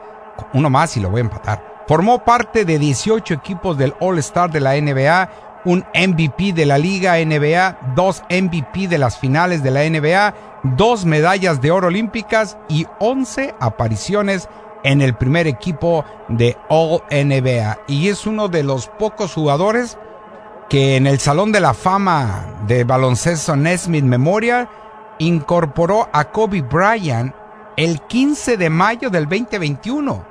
[0.53, 1.85] uno más y lo voy a empatar.
[1.89, 5.31] Formó parte de 18 equipos del All Star de la NBA,
[5.65, 11.07] un MVP de la Liga NBA, dos MVP de las finales de la NBA, dos
[11.07, 14.49] medallas de oro olímpicas y 11 apariciones
[14.85, 17.79] en el primer equipo de All NBA.
[17.87, 19.97] Y es uno de los pocos jugadores
[20.69, 24.69] que en el Salón de la Fama de Baloncesto Nesmith Memorial
[25.19, 27.35] incorporó a Kobe Bryant
[27.77, 30.25] el 15 de mayo del 2021.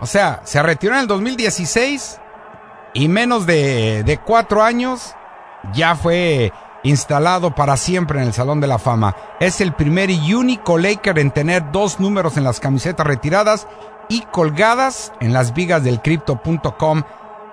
[0.00, 2.20] O sea, se retiró en el 2016
[2.94, 5.14] y menos de, de cuatro años
[5.72, 9.14] ya fue instalado para siempre en el Salón de la Fama.
[9.40, 13.66] Es el primer y único Laker en tener dos números en las camisetas retiradas
[14.08, 17.02] y colgadas en las vigas del Crypto.com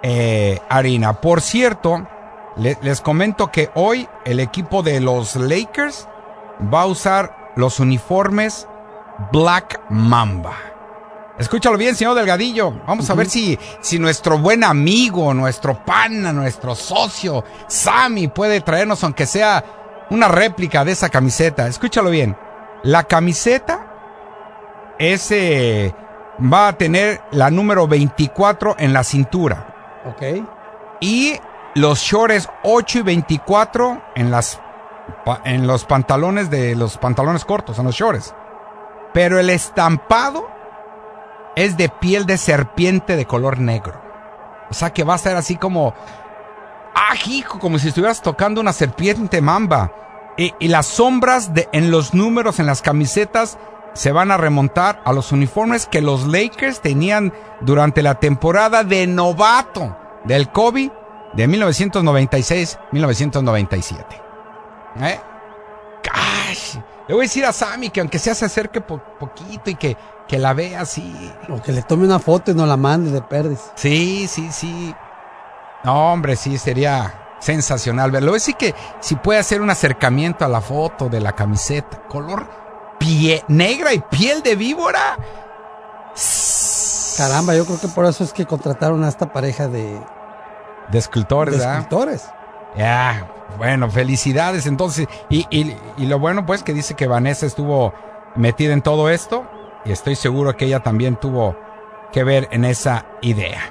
[0.02, 1.14] eh, Arena.
[1.14, 2.08] Por cierto,
[2.56, 6.08] le, les comento que hoy el equipo de los Lakers
[6.74, 8.68] va a usar los uniformes
[9.32, 10.56] Black Mamba.
[11.38, 12.72] Escúchalo bien, señor Delgadillo.
[12.86, 13.14] Vamos uh -huh.
[13.14, 19.26] a ver si, si nuestro buen amigo, nuestro pana, nuestro socio, Sammy, puede traernos, aunque
[19.26, 19.64] sea
[20.10, 21.68] una réplica de esa camiseta.
[21.68, 22.36] Escúchalo bien.
[22.84, 23.86] La camiseta
[25.00, 25.96] ese
[26.42, 29.69] va a tener la número 24 en la cintura.
[30.06, 30.46] Ok.
[31.02, 31.40] Y
[31.76, 34.60] los shorts 8 y 24 en las
[35.44, 38.34] en los pantalones de los pantalones cortos, en los shorts.
[39.14, 40.48] Pero el estampado
[41.56, 44.00] es de piel de serpiente de color negro.
[44.70, 45.94] O sea que va a ser así como.
[46.96, 47.60] ¡Ah, hijo!
[47.60, 49.92] Como si estuvieras tocando una serpiente mamba.
[50.38, 53.58] Y, y, las sombras de, en los números, en las camisetas,
[53.94, 59.08] se van a remontar a los uniformes que los Lakers tenían durante la temporada de
[59.08, 60.92] novato del Kobe
[61.34, 64.06] de 1996-1997.
[65.02, 65.20] ¿Eh?
[67.08, 69.98] Le voy a decir a Sammy que aunque sea se acerque po poquito y que,
[70.28, 71.32] que la vea así.
[71.50, 73.72] O que le tome una foto y no la mande de perdes.
[73.76, 74.94] Sí, sí, sí.
[75.84, 78.36] No, hombre, sí, sería sensacional verlo.
[78.36, 82.48] Es decir que si puede hacer un acercamiento a la foto de la camiseta, color
[83.00, 85.18] pie negra y piel de víbora.
[87.18, 90.00] Caramba, yo creo que por eso es que contrataron a esta pareja de...
[90.92, 92.30] De escultores, De escultores.
[92.78, 95.08] Ya, bueno, felicidades entonces.
[95.30, 97.94] Y, y, y, lo bueno pues que dice que Vanessa estuvo
[98.36, 99.48] metida en todo esto
[99.86, 101.56] y estoy seguro que ella también tuvo
[102.12, 103.62] que ver en esa idea.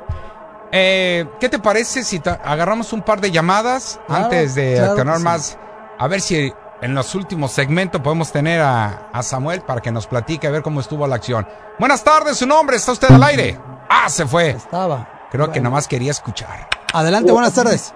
[0.70, 5.16] Eh, ¿Qué te parece si agarramos un par de llamadas claro, antes de claro tener
[5.16, 5.22] sí.
[5.22, 5.58] más?
[5.98, 10.06] A ver si en los últimos segmentos podemos tener a, a, Samuel para que nos
[10.06, 11.46] platique a ver cómo estuvo la acción.
[11.78, 13.58] Buenas tardes, su nombre, ¿está usted al aire?
[13.88, 14.50] Ah, se fue.
[14.50, 15.26] Estaba.
[15.30, 15.52] Creo bueno.
[15.52, 16.68] que nada más quería escuchar.
[16.92, 17.94] Adelante, buenas tardes.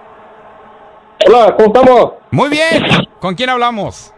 [1.25, 2.11] Hola, ¿cómo estamos?
[2.31, 2.83] Muy bien.
[3.19, 4.13] ¿Con quién hablamos?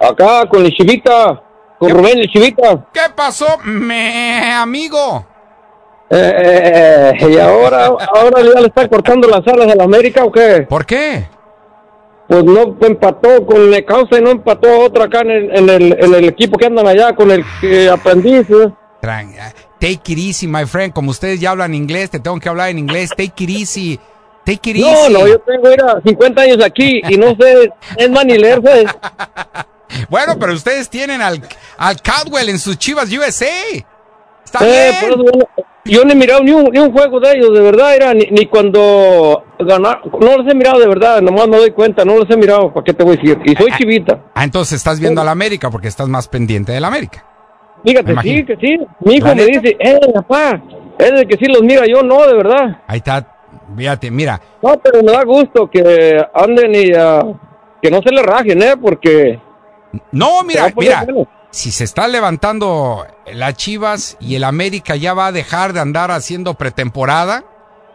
[0.00, 1.42] Acá, con el Chivita.
[1.78, 1.94] Con ¿Qué?
[1.94, 2.86] Rubén el Chivita.
[2.92, 5.26] ¿Qué pasó, me amigo?
[6.10, 10.66] Eh, ¿Y ahora, ahora ya le está cortando las alas a la América o qué?
[10.68, 11.28] ¿Por qué?
[12.30, 15.68] Pues no empató con el causa y no empató a otro acá en el, en
[15.68, 18.46] el, en el equipo que andan allá con el eh, aprendiz.
[18.48, 18.72] ¿eh?
[19.80, 20.92] Take it easy, my friend.
[20.92, 23.10] Como ustedes ya hablan inglés, te tengo que hablar en inglés.
[23.10, 23.98] Take it easy.
[24.44, 25.12] Take it no, easy.
[25.12, 28.86] No, yo tengo era 50 años aquí y no sé, es más ni leerse.
[30.08, 31.42] bueno, pero ustedes tienen al,
[31.78, 33.46] al Caldwell en sus chivas USA.
[34.44, 35.16] Está eh, bien.
[35.16, 35.48] Por eso,
[35.84, 38.26] yo no he mirado ni un, ni un juego de ellos, de verdad, era ni,
[38.30, 42.30] ni cuando ganaron, no los he mirado de verdad, nomás me doy cuenta, no los
[42.30, 43.38] he mirado, ¿para qué te voy a decir?
[43.44, 44.20] Y soy chivita.
[44.34, 47.24] Ah, entonces estás viendo a la América porque estás más pendiente de la América.
[47.84, 48.76] Fíjate, sí, que sí.
[49.00, 50.60] Mi hijo ¿La me dice, eh, papá,
[50.98, 52.82] es de que sí los mira, yo no, de verdad.
[52.86, 53.26] Ahí está,
[53.74, 57.22] fíjate, mira, No, pero me da gusto que anden y ah,
[57.80, 58.74] que no se le rajen, ¿eh?
[58.80, 59.40] Porque...
[60.12, 61.04] No, mira, mira.
[61.04, 61.26] bueno.
[61.50, 66.10] Si se está levantando las Chivas y el América ya va a dejar de andar
[66.10, 67.44] haciendo pretemporada,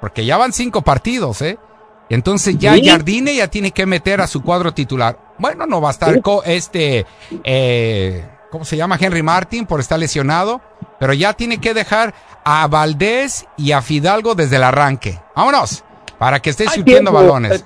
[0.02, 1.58] porque ya van cinco partidos, ¿eh?
[2.10, 2.86] Entonces ya Sí.
[2.88, 5.18] Jardine ya tiene que meter a su cuadro titular.
[5.38, 7.06] Bueno, no va a estar co- este,
[7.44, 8.98] eh, ¿cómo se llama?
[9.00, 10.62] Henry Martin por estar lesionado,
[11.00, 12.14] pero ya tiene que dejar
[12.44, 15.20] a Valdés y a Fidalgo desde el arranque.
[15.36, 15.84] Vámonos,
[16.20, 17.64] para que esté surtiendo balones.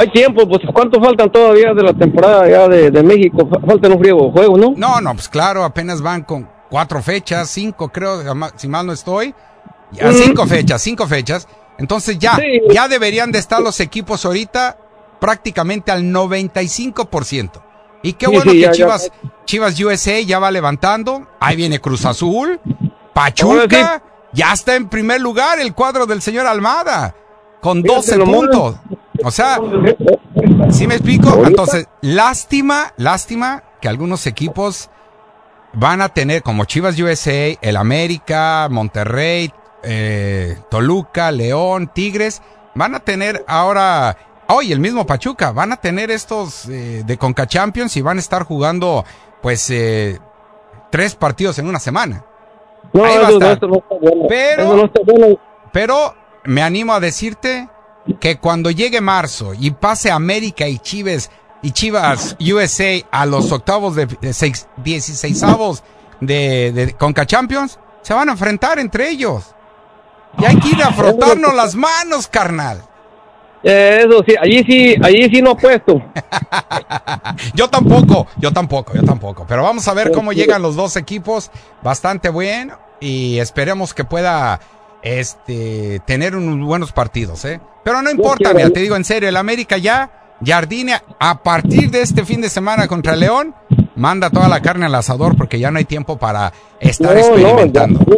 [0.00, 3.48] Hay tiempo, pues ¿cuánto faltan todavía de la temporada ya de, de México?
[3.50, 4.72] Fa- Faltan un friego juego, ¿no?
[4.76, 8.22] No, no, pues claro, apenas van con cuatro fechas, cinco creo,
[8.56, 9.34] si mal no estoy.
[9.90, 10.14] Ya, Mm.
[10.14, 11.48] cinco fechas, cinco fechas.
[11.78, 12.60] Entonces ya, Sí.
[12.72, 14.76] ya deberían de estar los equipos ahorita
[15.18, 17.62] prácticamente al 95%.
[18.02, 18.70] Y qué bueno sí, que ya.
[18.70, 19.10] Chivas,
[19.46, 21.26] Chivas USA ya va levantando.
[21.40, 22.60] Ahí viene Cruz Azul,
[23.14, 27.14] Pachuca, ya está en primer lugar el cuadro del señor Almada,
[27.60, 28.34] con Fíjate 12 nomás.
[28.36, 28.74] puntos.
[29.24, 29.58] O sea,
[30.70, 31.44] ¿Sí me explico?
[31.46, 34.90] Entonces, lástima, lástima que algunos equipos
[35.72, 39.52] van a tener, como Chivas USA, el América, Monterrey,
[39.82, 42.42] eh, Toluca, León, Tigres,
[42.74, 44.16] van a tener ahora,
[44.48, 48.20] hoy el mismo Pachuca, van a tener estos eh, de Conca Champions y van a
[48.20, 49.04] estar jugando,
[49.42, 50.18] pues, eh,
[50.90, 52.24] tres partidos en una semana.
[52.92, 54.26] No, Ahí va a eso, no, bueno.
[54.28, 54.90] Pero-.
[55.72, 57.68] Pero me animo a decirte
[58.20, 61.30] que cuando llegue marzo y pase América y Chivas
[61.62, 65.82] y Chivas USA a los octavos de, de seis, 16avos
[66.20, 69.54] de, de Conca Champions, se van a enfrentar entre ellos.
[70.38, 72.82] Y hay que ir a frotarnos las manos, carnal.
[73.62, 76.00] Eh, eso sí, allí sí, allí sí no apuesto.
[77.54, 79.44] Yo tampoco, yo tampoco, yo tampoco.
[79.48, 81.50] Pero vamos a ver cómo llegan los dos equipos.
[81.82, 82.78] Bastante bueno.
[83.00, 84.60] Y esperemos que pueda
[85.02, 87.60] este, tener unos buenos partidos, ¿eh?
[87.84, 92.02] Pero no importa, mira, te digo en serio, el América ya, Jardine, a partir de
[92.02, 93.54] este fin de semana contra el León,
[93.96, 97.26] manda toda la carne al asador porque ya no hay tiempo para estar No, no,
[97.26, 98.00] experimentando.
[98.06, 98.16] ya,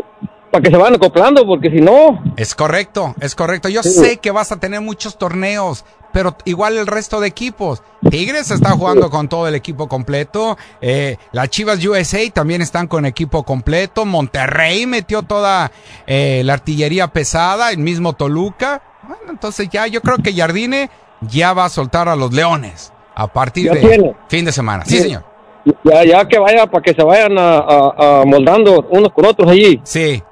[0.50, 3.68] para que se van acoplando, porque si no, Es correcto, es correcto.
[3.68, 3.90] Yo Sí.
[3.90, 7.82] sé que vas a tener muchos torneos, pero igual el resto de equipos.
[8.10, 10.56] Tigres está jugando con todo el equipo completo.
[10.80, 14.04] Eh, las Chivas USA también están con equipo completo.
[14.06, 15.70] Monterrey metió toda
[16.06, 18.82] eh, la artillería pesada, el mismo Toluca.
[19.02, 20.90] Bueno, entonces ya yo creo que Jardine
[21.22, 24.14] ya va a soltar a los Leones a partir de tiene.
[24.28, 24.84] fin de semana.
[24.84, 25.02] Sí, Sí.
[25.04, 25.24] señor.
[25.84, 29.50] ya, ya que vaya para que se vayan a, a- a moldando unos con otros
[29.50, 29.78] allí.
[29.84, 30.22] Sí,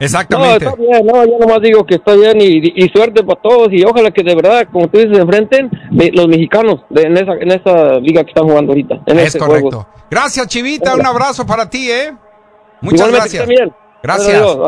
[0.00, 0.64] No, exactamente.
[0.64, 3.84] está bien, no, yo nomás digo que está bien y, y suerte para todos y
[3.84, 7.32] ojalá que de verdad, como tú dices, se enfrenten me- los mexicanos de, en, esa,
[7.34, 8.94] en esa liga que están jugando ahorita.
[9.06, 9.68] En es ese correcto.
[9.70, 9.88] juego.
[10.10, 10.94] Gracias, Chivita.
[10.94, 12.14] Un abrazo para ti, ¿eh?
[12.80, 13.42] Muchas Igualmente gracias.
[13.42, 13.74] también.
[14.02, 14.28] Gracias.
[14.40, 14.58] Adiós,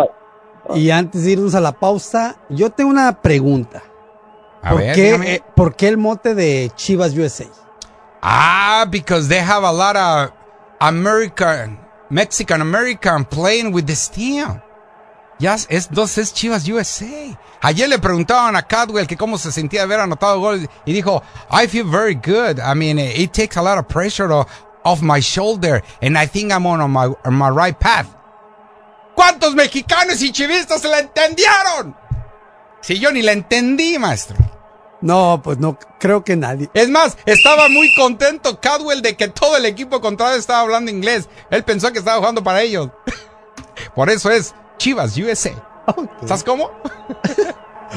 [0.68, 0.78] bye.
[0.78, 3.82] Y antes de irnos a la pausa, yo tengo una pregunta.
[4.62, 7.46] A ¿Por, ver, qué, eh, ¿Por qué el mote de Chivas USA?
[8.20, 10.30] Ah, because they have a lot of
[10.80, 11.78] American,
[12.10, 14.60] Mexican American playing with this team.
[15.42, 17.36] Ya es, dos es Chivas USA.
[17.62, 21.20] Ayer le preguntaban a Cadwell que cómo se sentía de haber anotado goles y dijo,
[21.50, 22.60] I feel very good.
[22.60, 24.32] I mean, eh, it takes a lot of pressure
[24.84, 28.06] off my shoulder and I think I'm on my, on my right path.
[29.16, 31.96] ¿Cuántos mexicanos y chivistas se la entendieron?
[32.80, 34.36] Si yo ni la entendí, maestro.
[35.00, 36.70] No, pues no, creo que nadie.
[36.72, 41.28] Es más, estaba muy contento Cadwell de que todo el equipo contrario estaba hablando inglés.
[41.50, 42.90] Él pensó que estaba jugando para ellos.
[43.96, 45.52] Por eso es Chivas USA.
[46.26, 46.70] ¿Sabes cómo?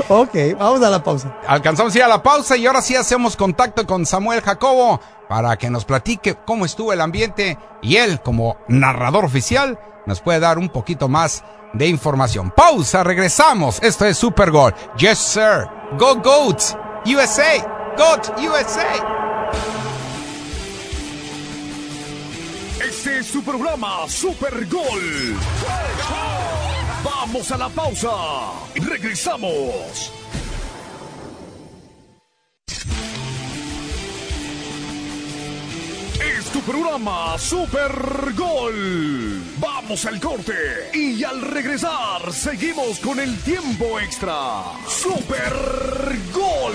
[0.10, 1.38] Ok, vamos a la pausa.
[1.48, 5.00] Alcanzamos a ir a la pausa y ahora sí hacemos contacto con Samuel Jacobo
[5.30, 10.42] para que nos platique cómo estuvo el ambiente y él, como narrador oficial, nos puede
[10.42, 12.52] dar un poquito más de información.
[12.52, 13.82] Pausa, regresamos.
[13.82, 14.76] Esto es Super Gol.
[14.98, 15.66] Yes, sir.
[15.98, 16.76] Go Goats.
[17.06, 17.94] USA.
[17.98, 19.16] Goat USA.
[22.86, 25.38] Este es su programa Super Gol.
[27.06, 28.10] Vamos a la pausa.
[28.74, 30.12] Regresamos.
[36.20, 37.92] Es tu programa Super
[38.36, 39.40] Gol.
[39.60, 40.56] Vamos al corte
[40.96, 44.64] y al regresar seguimos con el tiempo extra.
[44.88, 45.54] Super
[46.34, 46.74] Gol.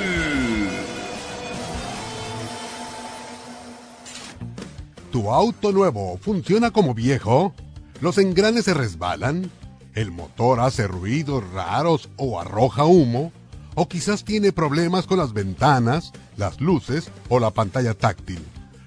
[5.10, 7.52] ¿Tu auto nuevo funciona como viejo?
[8.00, 9.50] ¿Los engranes se resbalan?
[9.94, 13.32] ¿El motor hace ruidos raros o arroja humo?
[13.74, 18.40] ¿O quizás tiene problemas con las ventanas, las luces o la pantalla táctil?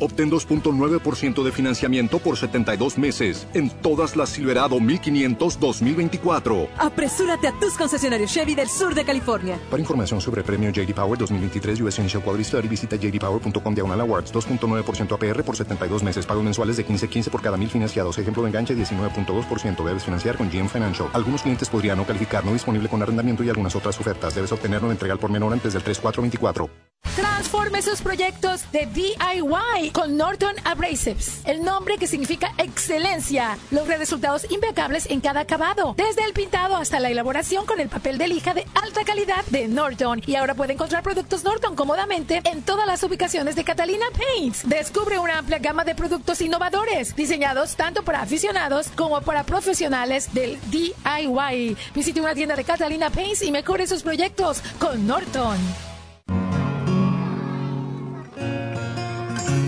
[0.00, 6.68] Obtén 2.9% de financiamiento por 72 meses en todas las Silverado 1500 2024.
[6.78, 9.58] Apresúrate a tus concesionarios Chevy del sur de California.
[9.70, 14.00] Para información sobre el premio JD Power 2023 US Initial Quality Study, visita jdpower.com diagonal
[14.00, 16.26] awards 2.9% APR por 72 meses.
[16.26, 18.18] Pagos mensuales de 15.15 por cada mil financiados.
[18.18, 19.84] Ejemplo de enganche 19.2%.
[19.84, 21.08] Debes financiar con GM Financial.
[21.12, 24.34] Algunos clientes podrían no calificar, no disponible con arrendamiento y algunas otras ofertas.
[24.34, 26.68] Debes obtenerlo en entrega al por menor antes del 3424.
[27.14, 33.58] Transforme sus proyectos de DIY con Norton Abrasives, el nombre que significa excelencia.
[33.70, 38.18] Logre resultados impecables en cada acabado, desde el pintado hasta la elaboración con el papel
[38.18, 40.22] de lija de alta calidad de Norton.
[40.26, 44.68] Y ahora puede encontrar productos Norton cómodamente en todas las ubicaciones de Catalina Paints.
[44.68, 50.58] Descubre una amplia gama de productos innovadores, diseñados tanto para aficionados como para profesionales del
[50.70, 51.76] DIY.
[51.94, 55.95] Visite una tienda de Catalina Paints y mejore sus proyectos con Norton.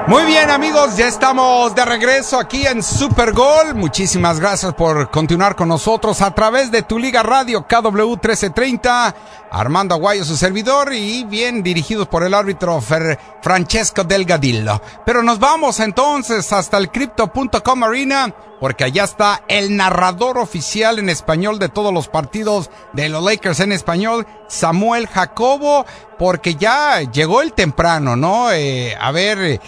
[0.09, 3.74] Muy bien amigos, ya estamos de regreso aquí en Super Gol.
[3.74, 9.16] Muchísimas gracias por continuar con nosotros a través de tu Liga Radio KW 1330.
[9.50, 14.80] Armando Aguayo, su servidor, y bien dirigidos por el árbitro Fer Francesco Delgadillo.
[15.04, 21.09] Pero nos vamos entonces hasta el Crypto.com Arena, porque allá está el narrador oficial en
[21.09, 25.84] español de todos los partidos de los Lakers en español, Samuel Jacobo,
[26.16, 28.52] porque ya llegó el temprano, ¿no?
[28.52, 29.61] Eh, a ver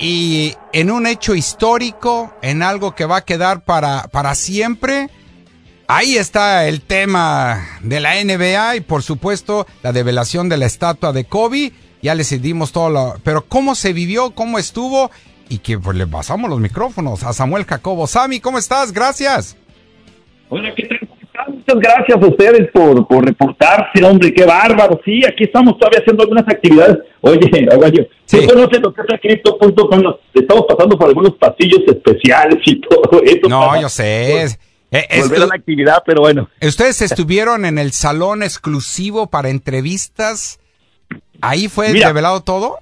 [0.00, 5.10] y en un hecho histórico, en algo que va a quedar para, para siempre.
[5.86, 11.12] Ahí está el tema de la NBA y por supuesto la develación de la estatua
[11.12, 11.72] de Kobe.
[12.00, 13.16] Ya les dimos todo lo...
[13.24, 15.10] Pero cómo se vivió, cómo estuvo
[15.50, 18.06] y que pues le pasamos los micrófonos a Samuel Jacobo.
[18.06, 18.92] Sami, ¿cómo estás?
[18.92, 19.56] Gracias.
[20.48, 21.00] Hola, ¿qué tal?
[21.48, 25.00] Muchas gracias a ustedes por, por reportarse, hombre, qué bárbaro.
[25.04, 26.98] Sí, aquí estamos todavía haciendo algunas actividades.
[27.20, 28.38] Oye, Aguayo, sí.
[28.40, 30.14] ¿no conocen lo que es Crypto.com?
[30.34, 33.48] Estamos pasando por algunos pasillos especiales y todo eso.
[33.48, 34.44] No, yo sé.
[34.92, 36.48] Eh, volver a la actividad, pero bueno.
[36.60, 40.58] Ustedes estuvieron en el salón exclusivo para entrevistas.
[41.40, 42.78] ¿Ahí fue revelado todo?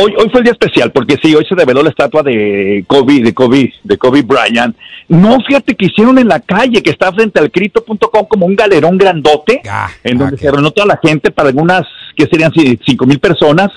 [0.00, 3.20] Hoy, hoy fue el día especial porque sí, hoy se reveló la estatua de Kobe,
[3.20, 4.76] de Kobe, de Kobe Bryant.
[5.08, 8.96] No, fíjate que hicieron en la calle, que está frente al crito.com como un galerón
[8.96, 11.82] grandote, ah, en donde se reunió toda la gente para algunas,
[12.14, 12.52] que serían
[12.86, 13.70] cinco mil personas.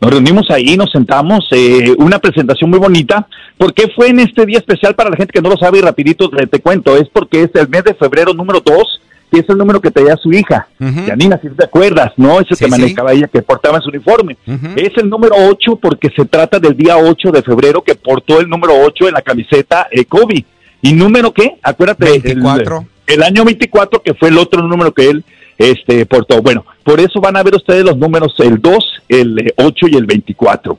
[0.00, 3.28] Nos reunimos ahí, nos sentamos, eh, una presentación muy bonita.
[3.56, 5.82] ¿Por qué fue en este día especial para la gente que no lo sabe y
[5.82, 6.96] rapidito te, te cuento?
[6.96, 9.00] Es porque es el mes de febrero número 2
[9.30, 12.40] que es el número que tenía su hija, Janina, si te acuerdas, ¿no?
[12.40, 14.36] Ese que manejaba ella, que portaba su uniforme.
[14.76, 18.48] Es el número 8 porque se trata del día 8 de febrero que portó el
[18.48, 20.44] número 8 en la camiseta eh, Kobe.
[20.80, 21.56] ¿Y número qué?
[21.62, 22.04] Acuérdate.
[22.10, 22.86] 24.
[23.06, 25.24] El, año 24, que fue el otro número que él
[25.56, 26.40] este, portó.
[26.42, 30.06] Bueno, por eso van a ver ustedes los números el 2, el 8 y el
[30.06, 30.78] 24.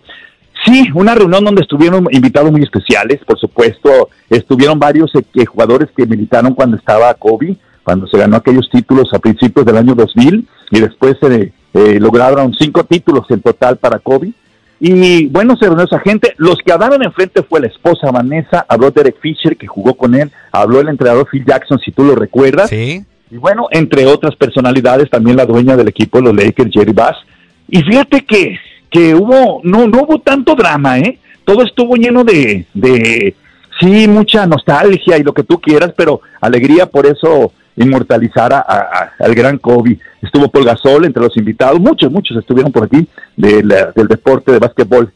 [0.66, 6.06] Sí, una reunión donde estuvieron invitados muy especiales, por supuesto, estuvieron varios eh, jugadores que
[6.06, 10.80] militaron cuando estaba Kobe, cuando se ganó aquellos títulos a principios del año 2000 y
[10.80, 14.34] después se eh, lograron cinco títulos en total para Kobe.
[14.80, 16.34] Y bueno, se reunió esa gente.
[16.38, 20.32] Los que hablaron enfrente fue la esposa Vanessa, habló Derek Fisher, que jugó con él,
[20.52, 22.70] habló el entrenador Phil Jackson, si tú lo recuerdas.
[22.70, 23.04] Sí.
[23.30, 27.18] Y bueno, entre otras personalidades, también la dueña del equipo de los Lakers, Jerry Bass.
[27.68, 28.58] Y fíjate que,
[28.90, 31.20] que hubo, no, no hubo tanto drama, ¿eh?
[31.44, 33.36] Todo estuvo lleno de, de,
[33.80, 39.36] sí, mucha nostalgia y lo que tú quieras, pero alegría, por eso inmortalizar a, al
[39.36, 40.00] gran Kobe.
[40.22, 43.68] Estuvo Paul Gasol entre los invitados, muchos, muchos estuvieron por aquí del
[44.08, 45.12] deporte de básquetbol.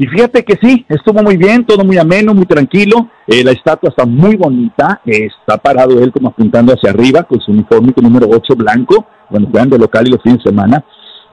[0.00, 3.10] Y fíjate que sí, estuvo muy bien, todo muy ameno, muy tranquilo.
[3.26, 7.50] Eh, la estatua está muy bonita, está parado él como apuntando hacia arriba con su
[7.50, 10.84] uniforme número 8 blanco, cuando juegan de local y los fines de semana.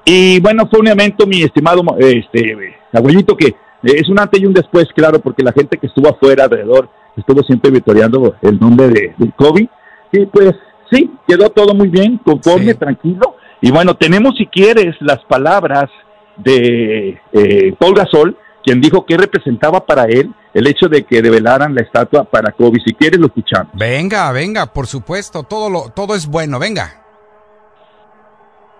[0.03, 2.57] Y bueno, fue un evento, mi estimado este,
[2.91, 6.45] abuelito, que es un antes y un después, claro, porque la gente que estuvo afuera
[6.45, 9.69] alrededor estuvo siempre victoriando el nombre de, de Kobe.
[10.11, 10.53] Y pues
[10.91, 13.35] sí, quedó todo muy bien, conforme, tranquilo.
[13.61, 15.89] Y bueno, tenemos si quieres las palabras
[16.37, 21.75] de eh, Paul Gasol, quien dijo que representaba para él el hecho de que develaran
[21.75, 22.79] la estatua para Kobe.
[22.85, 23.71] Si quieres lo escuchamos.
[23.73, 27.01] Venga, venga, por supuesto, todo lo, todo es bueno, venga.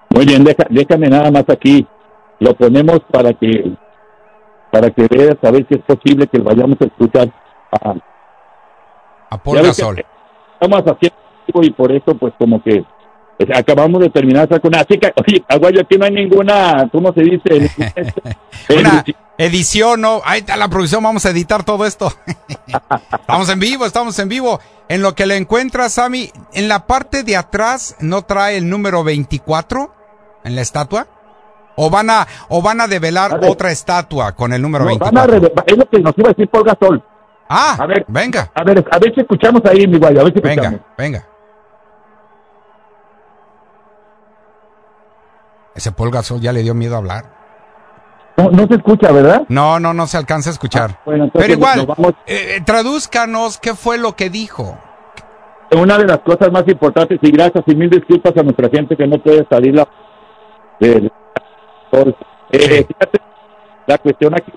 [0.10, 1.86] Muy bien, déjame nada más aquí.
[2.40, 3.74] Lo ponemos para que
[4.72, 7.32] para que veas a ver si es posible que vayamos a escuchar
[7.72, 7.94] a,
[9.30, 10.06] a Paul Gasol.
[10.54, 11.25] Estamos haciendo
[11.62, 12.84] y por eso pues como que
[13.38, 17.14] pues, acabamos de terminar esa con así que oye Aguayo aquí no hay ninguna cómo
[17.14, 17.72] se dice
[18.70, 19.04] una
[19.38, 22.12] edición no ahí está la producción vamos a editar todo esto.
[23.12, 24.60] Estamos en vivo estamos en vivo.
[24.88, 29.04] En lo que le encuentras Sammy en la parte de atrás no trae el número
[29.04, 29.92] 24
[30.44, 31.08] en la estatua
[31.76, 35.90] o van a o van a develar otra estatua con el número 24 es lo
[35.90, 37.04] que nos iba a decir Paul Gasol
[37.48, 38.52] Ah, a ver, venga.
[38.56, 40.80] A ver, a ver si escuchamos ahí, mi guayo, a ver si escuchamos.
[40.80, 41.28] Venga, venga.
[45.76, 47.26] Ese Paul Gasol ya le dio miedo a hablar.
[48.38, 49.44] No, se escucha, ¿verdad?
[49.48, 51.00] No, no, no se alcanza a escuchar.
[51.06, 51.88] Ah, Pero igual,
[52.28, 54.78] eh, tradúzcanos qué fue lo que dijo.
[55.72, 59.08] Una de las cosas más importantes, y gracias y mil disculpas a nuestra gente que
[59.08, 59.88] no puede salir la...
[60.82, 61.10] Eh,
[62.52, 63.22] fíjate,
[63.88, 64.52] la cuestión aquí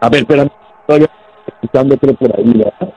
[0.00, 1.06] a ver, espérame, estoy
[1.46, 2.94] escuchando creo por ahí, ¿verdad?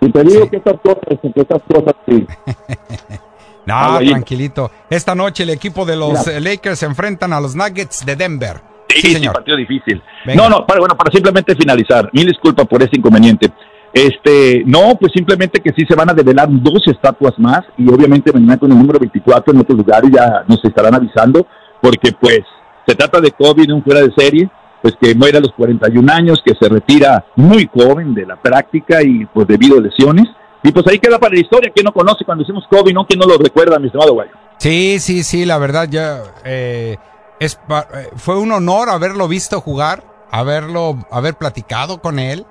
[0.00, 2.26] Y te digo que estas cosas, que estas cosas sí.
[3.68, 4.70] No, tranquilito.
[4.88, 8.60] Esta noche el equipo de los Lakers se enfrentan a los Nuggets de Denver.
[8.88, 9.34] Sí, señor.
[9.34, 10.02] partido difícil.
[10.34, 13.52] No, no, para, bueno, para simplemente finalizar, mil disculpas por ese inconveniente.
[13.92, 18.32] Este, no, pues simplemente que sí se van a develar dos estatuas más y obviamente
[18.32, 21.46] mañana con el número 24 en otros lugares ya nos estarán avisando
[21.80, 22.40] porque pues
[22.86, 24.48] se trata de COVID, un fuera de serie,
[24.82, 29.02] pues que muere a los 41 años, que se retira muy joven de la práctica
[29.02, 30.26] y pues debido a lesiones
[30.68, 31.72] y pues ahí queda para la historia.
[31.74, 33.06] ¿Quién no conoce cuando decimos Kobe, no?
[33.06, 34.32] ¿Quién no lo recuerda, mi estimado Guayo?
[34.58, 36.96] Sí, sí, sí, la verdad ya eh,
[37.40, 37.58] es,
[37.94, 42.44] eh, fue un honor haberlo visto jugar, haberlo, haber platicado con él,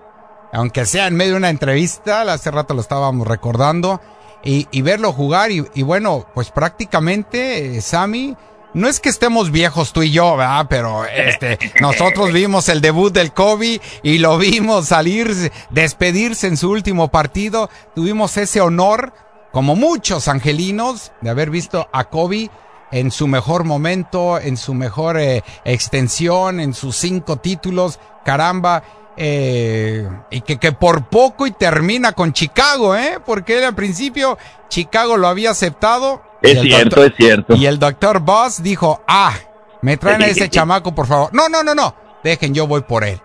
[0.51, 4.01] aunque sea en medio de una entrevista, hace rato lo estábamos recordando,
[4.43, 8.36] y, y verlo jugar y, y, bueno, pues prácticamente, eh, Sammy,
[8.78, 10.67] no es que estemos viejos tú y yo, ¿verdad?
[10.69, 16.69] Pero este, nosotros vimos el debut del Kobe y lo vimos salir, despedirse en su
[16.69, 17.71] último partido.
[17.95, 19.13] Tuvimos ese honor,
[19.51, 22.51] como muchos angelinos, de haber visto a Kobe
[22.91, 27.99] en su mejor momento, en su mejor eh, extensión, en sus cinco títulos.
[28.23, 28.84] Caramba.
[29.19, 33.19] eh, y que, que por poco y termina con Chicago, ¿eh?
[33.25, 34.38] Porque él al principio
[34.69, 36.26] Chicago lo había aceptado.
[36.41, 37.55] Es cierto, doctor- es cierto.
[37.55, 39.33] Y el doctor Boss dijo, ah,
[39.81, 41.29] me traen a ese chamaco, por favor.
[41.33, 43.19] No, no, no, no, dejen, yo voy por él.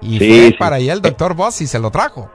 [0.00, 0.54] Y Sí, fue sí.
[0.58, 2.30] para allá el doctor Boss y se lo trajo.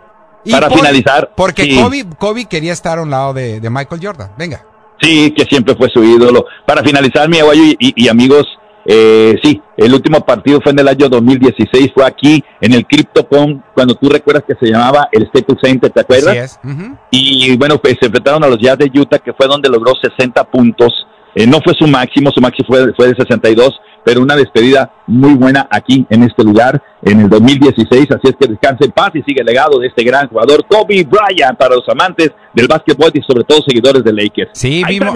[0.45, 1.75] Y Para finalizar, Porque sí.
[1.81, 4.31] Kobe, Kobe quería estar a un lado de, de Michael Jordan.
[4.37, 4.63] Venga.
[5.01, 6.45] Sí, que siempre fue su ídolo.
[6.65, 8.45] Para finalizar, mi abuelo y, y- y amigos,
[8.91, 13.63] eh, sí, el último partido fue en el año 2016, fue aquí en el CryptoCon,
[13.75, 16.35] cuando tú recuerdas que se llamaba el Staples Center, ¿te acuerdas?
[16.35, 16.59] Así es.
[16.63, 16.97] Ujú.
[17.11, 20.43] Y bueno, pues se enfrentaron a los Jazz de Utah, que fue donde logró 60
[20.45, 21.05] puntos.
[21.39, 25.35] Eh, no fue su máximo, su máximo fue, fue de 62, pero una despedida muy
[25.35, 28.07] buena aquí en este lugar en el 2016.
[28.11, 31.05] Así es que descanse en paz y sigue el legado de este gran jugador, Kobe
[31.05, 34.49] Bryant, para los amantes del básquetbol y sobre todo seguidores de Lakers.
[34.51, 35.15] Sí, Ahí vimos,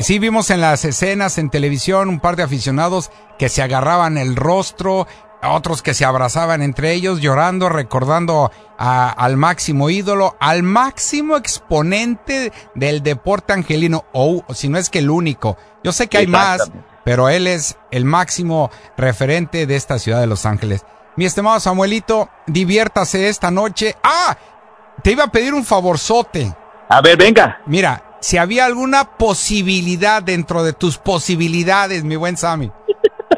[0.00, 4.34] sí, vimos en las escenas en televisión un par de aficionados que se agarraban el
[4.34, 5.06] rostro,
[5.52, 12.52] otros que se abrazaban entre ellos, llorando, recordando a- al máximo ídolo, al máximo exponente
[12.74, 15.56] del deporte angelino, o si no es que el único.
[15.82, 16.70] Yo sé que hay más,
[17.04, 20.84] pero él es el máximo referente de esta ciudad de Los Ángeles.
[21.16, 23.94] Mi estimado Samuelito, diviértase esta noche.
[24.02, 24.36] ¡Ah!
[25.02, 26.54] Te iba a pedir un favorzote.
[26.88, 27.60] A ver, venga.
[27.66, 32.72] Mira, si había alguna posibilidad dentro de tus posibilidades, mi buen Sammy.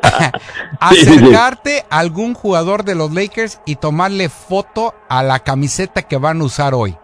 [0.81, 6.41] acercarte a algún jugador de los Lakers y tomarle foto a la camiseta que van
[6.41, 6.97] a usar hoy.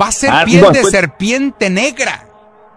[0.00, 2.22] Va a ser Ah, piel de pues- serpiente negra.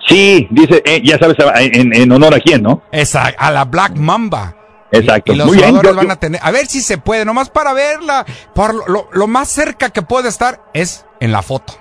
[0.07, 2.81] Sí, dice, eh, ya sabes, en, en honor a quién, ¿no?
[2.91, 4.55] Exacto, a la Black Mamba.
[4.91, 5.33] Exacto.
[5.33, 7.49] Y los Muy bien, jugadores yo- van a tener, a ver si se puede, nomás
[7.49, 8.25] para verla.
[8.55, 11.73] Por lo, lo- lo más cerca que puede estar es en la foto.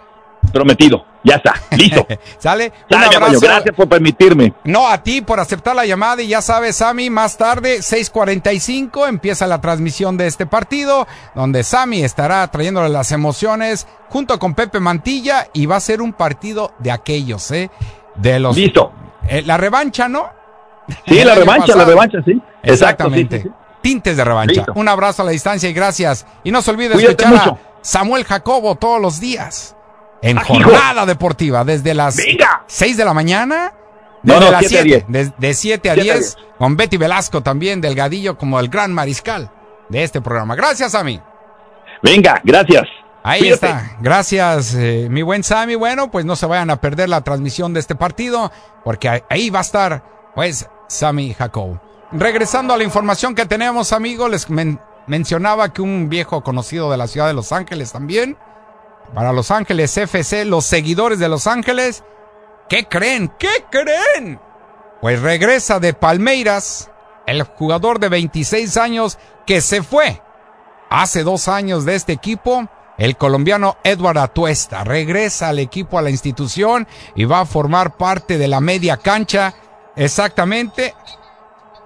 [0.53, 1.05] prometido.
[1.25, 2.07] Ya está, listo.
[2.39, 2.73] ¿Sale?
[2.91, 3.41] Un Sale, abrazo.
[3.41, 4.53] gracias por permitirme.
[4.64, 9.47] No, a ti por aceptar la llamada y ya sabes, Sammy, más tarde, 6.45, empieza
[9.47, 15.49] la transmisión de este partido, donde Sammy estará trayéndole las emociones junto con Pepe Mantilla
[15.53, 17.71] y va a ser un partido de aquellos, ¿eh?
[18.14, 18.57] De los...
[18.57, 18.93] Listo.
[19.29, 20.31] Eh, la revancha, ¿no?
[21.07, 22.33] Sí, la revancha, la revancha, sí.
[22.62, 23.37] Exacto, Exactamente.
[23.39, 23.55] sí, sí, sí.
[23.83, 24.55] Tintes de revancha.
[24.55, 24.73] Listo.
[24.75, 26.27] Un abrazo a la distancia y gracias.
[26.45, 27.59] Y no se olvide Cuídate escuchar mucho.
[27.62, 29.77] a Samuel Jacobo todos los días
[30.23, 30.55] en hijo.
[30.55, 32.64] jornada deportiva desde las Venga.
[32.66, 33.73] 6 de la mañana.
[34.23, 35.31] No, Desde no, las 7 a 7, 10.
[35.39, 38.93] de, de 7 a 7 a 10, con Betty Velasco también, delgadillo como el gran
[38.93, 39.51] mariscal
[39.89, 40.57] de este programa.
[40.57, 41.21] Gracias a mí.
[42.03, 42.85] Venga, gracias.
[43.23, 43.66] Ahí Cuídate.
[43.66, 43.97] está.
[44.01, 45.75] Gracias, eh, mi buen Sammy.
[45.77, 48.51] Bueno, pues no se vayan a perder la transmisión de este partido,
[48.85, 50.03] porque ahí- ahí va a estar,
[50.35, 51.79] pues, Sammy Jacob.
[52.12, 56.97] Regresando a la información que tenemos, amigos, les men- mencionaba que un viejo conocido de
[56.97, 58.37] la ciudad de Los Ángeles también,
[59.14, 62.04] para Los Ángeles FC, los seguidores de Los Ángeles,
[62.68, 63.32] ¿qué creen?
[63.38, 64.40] ¿Qué creen?
[65.00, 66.90] Pues regresa de Palmeiras
[67.26, 70.20] el jugador de 26 años que se fue
[70.90, 72.68] hace dos años de este equipo.
[72.96, 78.38] El colombiano Edward Atuesta regresa al equipo, a la institución y va a formar parte
[78.38, 79.54] de la media cancha.
[79.94, 80.94] Exactamente,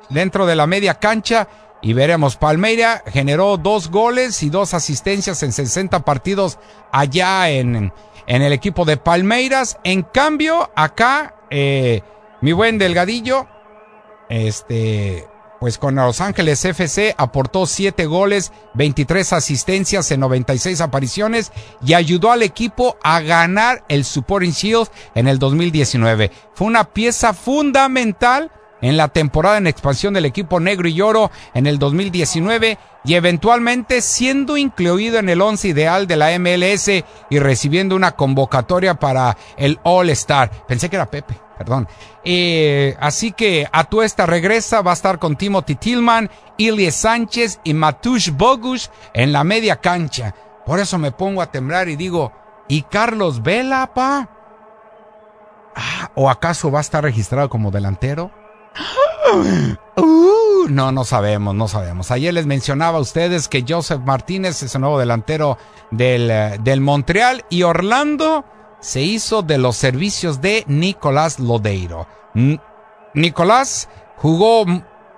[0.08, 1.48] dentro de la media cancha.
[1.82, 6.58] Y veremos, Palmeira generó dos goles y dos asistencias en 60 partidos
[6.92, 7.92] allá en,
[8.26, 9.78] en el equipo de Palmeiras.
[9.82, 12.02] En cambio, acá, eh,
[12.40, 13.48] mi buen Delgadillo,
[14.28, 15.26] este,
[15.58, 21.52] pues con Los Ángeles FC aportó 7 goles, 23 asistencias en 96 apariciones
[21.84, 26.30] y ayudó al equipo a ganar el Supporting Shield en el 2019.
[26.54, 28.52] Fue una pieza fundamental
[28.82, 34.02] en la temporada en expansión del equipo negro y oro en el 2019 y eventualmente
[34.02, 36.88] siendo incluido en el once ideal de la MLS
[37.30, 40.50] y recibiendo una convocatoria para el All Star.
[40.66, 41.88] Pensé que era Pepe, perdón.
[42.24, 48.30] Eh, así que Atuesta regresa, va a estar con Timothy Tillman, Ilie Sánchez y Matush
[48.30, 50.34] Bogus en la media cancha.
[50.66, 52.32] Por eso me pongo a temblar y digo,
[52.68, 54.28] ¿y Carlos Vela, pa?
[55.74, 58.41] Ah, ¿O acaso va a estar registrado como delantero?
[59.96, 62.10] Uh, no, no sabemos, no sabemos.
[62.10, 65.58] Ayer les mencionaba a ustedes que Joseph Martínez es el nuevo delantero
[65.90, 68.44] del, eh, del Montreal y Orlando
[68.80, 72.06] se hizo de los servicios de Nicolás Lodeiro.
[73.14, 74.64] Nicolás jugó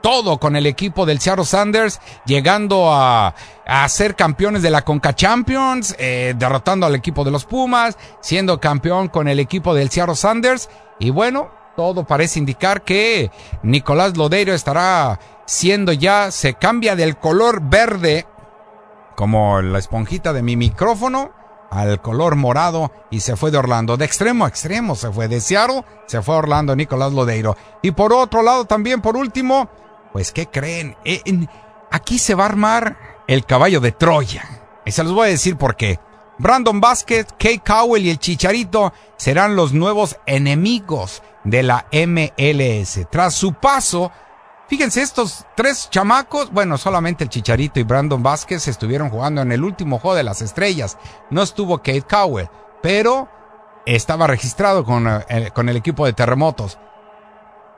[0.02, 3.34] todo con el equipo del Seattle Sanders, llegando a,
[3.64, 8.60] a ser campeones de la Conca Champions, eh, derrotando al equipo de los Pumas, siendo
[8.60, 10.68] campeón con el equipo del Seattle Sanders.
[10.98, 13.30] Y bueno, todo parece indicar que
[13.62, 18.26] Nicolás Lodeiro estará siendo ya, se cambia del color verde,
[19.16, 21.32] como la esponjita de mi micrófono,
[21.70, 23.96] al color morado y se fue de Orlando.
[23.96, 25.28] De extremo a extremo se fue.
[25.28, 27.56] De Seattle se fue a Orlando Nicolás Lodeiro.
[27.82, 29.68] Y por otro lado también, por último,
[30.12, 30.96] pues ¿qué creen?
[31.04, 31.20] Eh,
[31.90, 32.96] aquí se va a armar
[33.26, 34.44] el caballo de Troya.
[34.84, 35.98] Y se los voy a decir por qué.
[36.38, 43.06] Brandon Vázquez, Kate Cowell y el Chicharito serán los nuevos enemigos de la MLS.
[43.10, 44.10] Tras su paso,
[44.68, 49.62] fíjense, estos tres chamacos, bueno, solamente el Chicharito y Brandon Vázquez estuvieron jugando en el
[49.62, 50.98] último juego de las estrellas.
[51.30, 52.48] No estuvo Kate Cowell,
[52.82, 53.28] pero
[53.86, 56.78] estaba registrado con, eh, con el equipo de terremotos.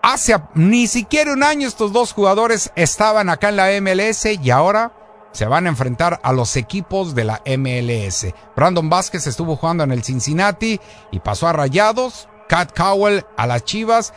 [0.03, 4.93] Hace ni siquiera un año estos dos jugadores estaban acá en la MLS y ahora
[5.33, 8.33] se van a enfrentar a los equipos de la MLS.
[8.55, 12.29] Brandon Vázquez estuvo jugando en el Cincinnati y pasó a Rayados.
[12.49, 14.13] Cat Cowell a las Chivas.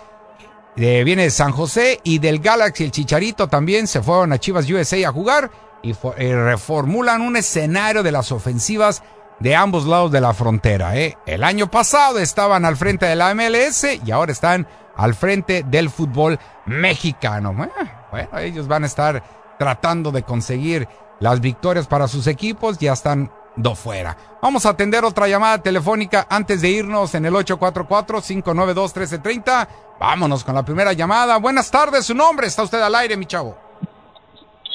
[0.76, 4.70] Eh, viene de San José y del Galaxy el Chicharito también se fueron a Chivas
[4.70, 5.52] USA a jugar
[5.82, 9.04] y eh, reformulan un escenario de las ofensivas
[9.40, 10.98] de ambos lados de la frontera.
[10.98, 11.18] ¿eh?
[11.26, 15.90] El año pasado estaban al frente de la MLS y ahora están al frente del
[15.90, 17.54] fútbol mexicano.
[17.54, 19.24] Bueno, ellos van a estar
[19.58, 20.88] tratando de conseguir
[21.20, 24.18] las victorias para sus equipos, ya están do fuera.
[24.42, 29.68] Vamos a atender otra llamada telefónica antes de irnos en el 844-592-1330.
[30.00, 31.38] Vámonos con la primera llamada.
[31.38, 32.48] Buenas tardes, su nombre.
[32.48, 33.58] Está usted al aire, mi chavo.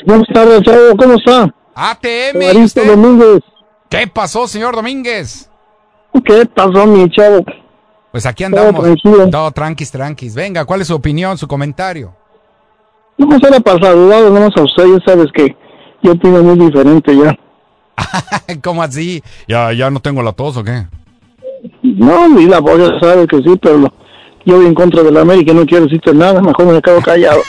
[0.06, 0.96] Buenas tardes, chavo.
[0.98, 1.52] ¿Cómo está?
[1.74, 2.38] ATM.
[2.86, 3.40] Domínguez.
[3.88, 5.48] ¿Qué pasó, señor Domínguez?
[6.24, 7.44] ¿Qué pasó, mi chavo?
[8.12, 8.74] Pues aquí andamos.
[8.74, 9.30] Todo tranquilo.
[9.30, 10.34] Todo tranquis, tranquis.
[10.34, 12.14] Venga, ¿cuál es su opinión, su comentario?
[13.16, 15.56] No me sale para saludar, no a usted, ya sabes que
[16.02, 17.36] yo opino muy diferente ya.
[18.62, 19.22] ¿Cómo así?
[19.48, 20.86] ¿Ya, ¿Ya no tengo la tos o qué?
[21.82, 23.92] No, ni la voz ya sabe que sí, pero
[24.44, 27.00] yo voy en contra de la América y no quiero decirte nada, mejor me quedo
[27.00, 27.40] callado.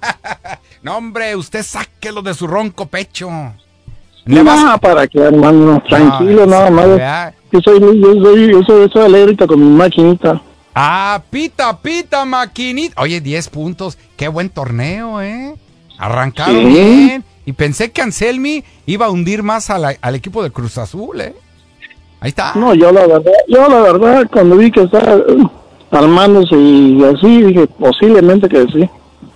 [0.82, 3.30] no, hombre, usted sáquelo de su ronco pecho.
[4.26, 7.32] No, para que, hermano, tranquilo, nada más.
[7.52, 10.40] Yo soy, yo soy, yo soy, soy alegre con mi maquinita.
[10.74, 13.00] Ah, pita, pita, maquinita.
[13.00, 13.98] Oye, 10 puntos.
[14.16, 15.54] Qué buen torneo, ¿eh?
[15.98, 17.24] Arrancaron bien.
[17.46, 21.34] Y pensé que Anselmi iba a hundir más al equipo de Cruz Azul, ¿eh?
[22.20, 22.54] Ahí está.
[22.54, 25.50] No, yo la verdad, yo la verdad, cuando vi que estaba uh,
[25.90, 28.88] armándose y así, dije, posiblemente que sí.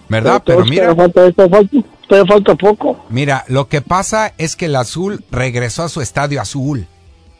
[0.08, 0.42] ¿Verdad?
[0.44, 0.94] Pero, mira.
[0.94, 3.04] Falta, falta, falta poco.
[3.08, 6.86] Mira, lo que pasa es que el azul regresó a su estadio azul.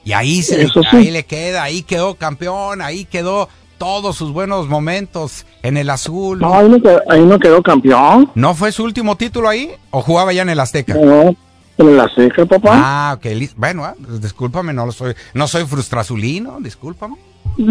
[0.02, 3.48] Y ahí, se, ahí le queda, ahí quedó campeón, ahí quedó
[3.78, 6.38] todos sus buenos momentos en el azul.
[6.38, 8.30] No, ahí no, quedó, ahí no quedó campeón.
[8.34, 9.70] ¿No fue su último título ahí?
[9.90, 10.94] ¿O jugaba ya en el Azteca?
[10.94, 11.34] No,
[11.78, 12.70] en el Azteca, papá.
[12.74, 13.26] Ah, ok.
[13.56, 17.16] Bueno, ah, pues discúlpame, no lo soy, no soy frustrazulino, discúlpame.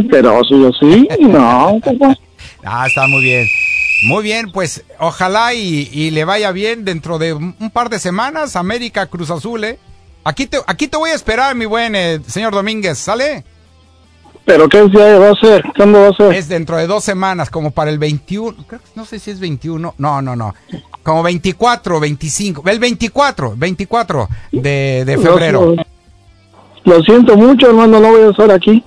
[0.09, 2.17] Pero sí, yo sí, no, papá.
[2.63, 3.47] ah, está muy bien.
[4.05, 8.57] Muy bien, pues ojalá y, y, le vaya bien dentro de un par de semanas,
[8.57, 9.79] América Cruz Azul, ¿eh?
[10.25, 13.43] Aquí te, aquí te voy a esperar, mi buen eh, señor Domínguez, ¿sale?
[14.45, 15.63] ¿Pero qué día va a ser?
[15.75, 16.33] ¿Cuándo va a ser?
[16.33, 18.55] Es dentro de dos semanas, como para el 21.
[18.95, 19.95] no sé si es 21.
[19.97, 20.53] No, no, no.
[21.01, 22.63] Como 24, 25.
[22.69, 25.75] El 24, 24 de, de febrero.
[26.83, 28.83] Lo, siento mucho, hermano, no voy a estar aquí.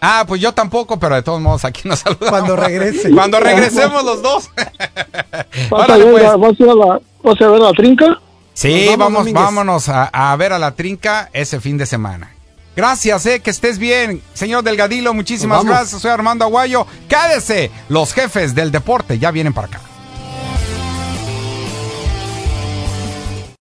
[0.00, 2.30] Ah, pues yo tampoco, pero de todos modos aquí nos saludamos.
[2.30, 3.10] Cuando regrese.
[3.10, 4.50] Cuando regresemos los dos.
[5.70, 6.24] ¿Vas, a, ver, pues.
[6.24, 8.20] ¿vas, a, ir a la, ¿Vas a ver la trinca?
[8.52, 12.32] Sí, vamos, vámonos a, a ver a la trinca ese fin de semana.
[12.78, 14.22] Gracias, eh, que estés bien.
[14.34, 16.00] Señor Delgadilo, muchísimas gracias.
[16.00, 16.86] Soy Armando Aguayo.
[17.08, 17.72] Quédese.
[17.88, 19.80] Los jefes del deporte ya vienen para acá.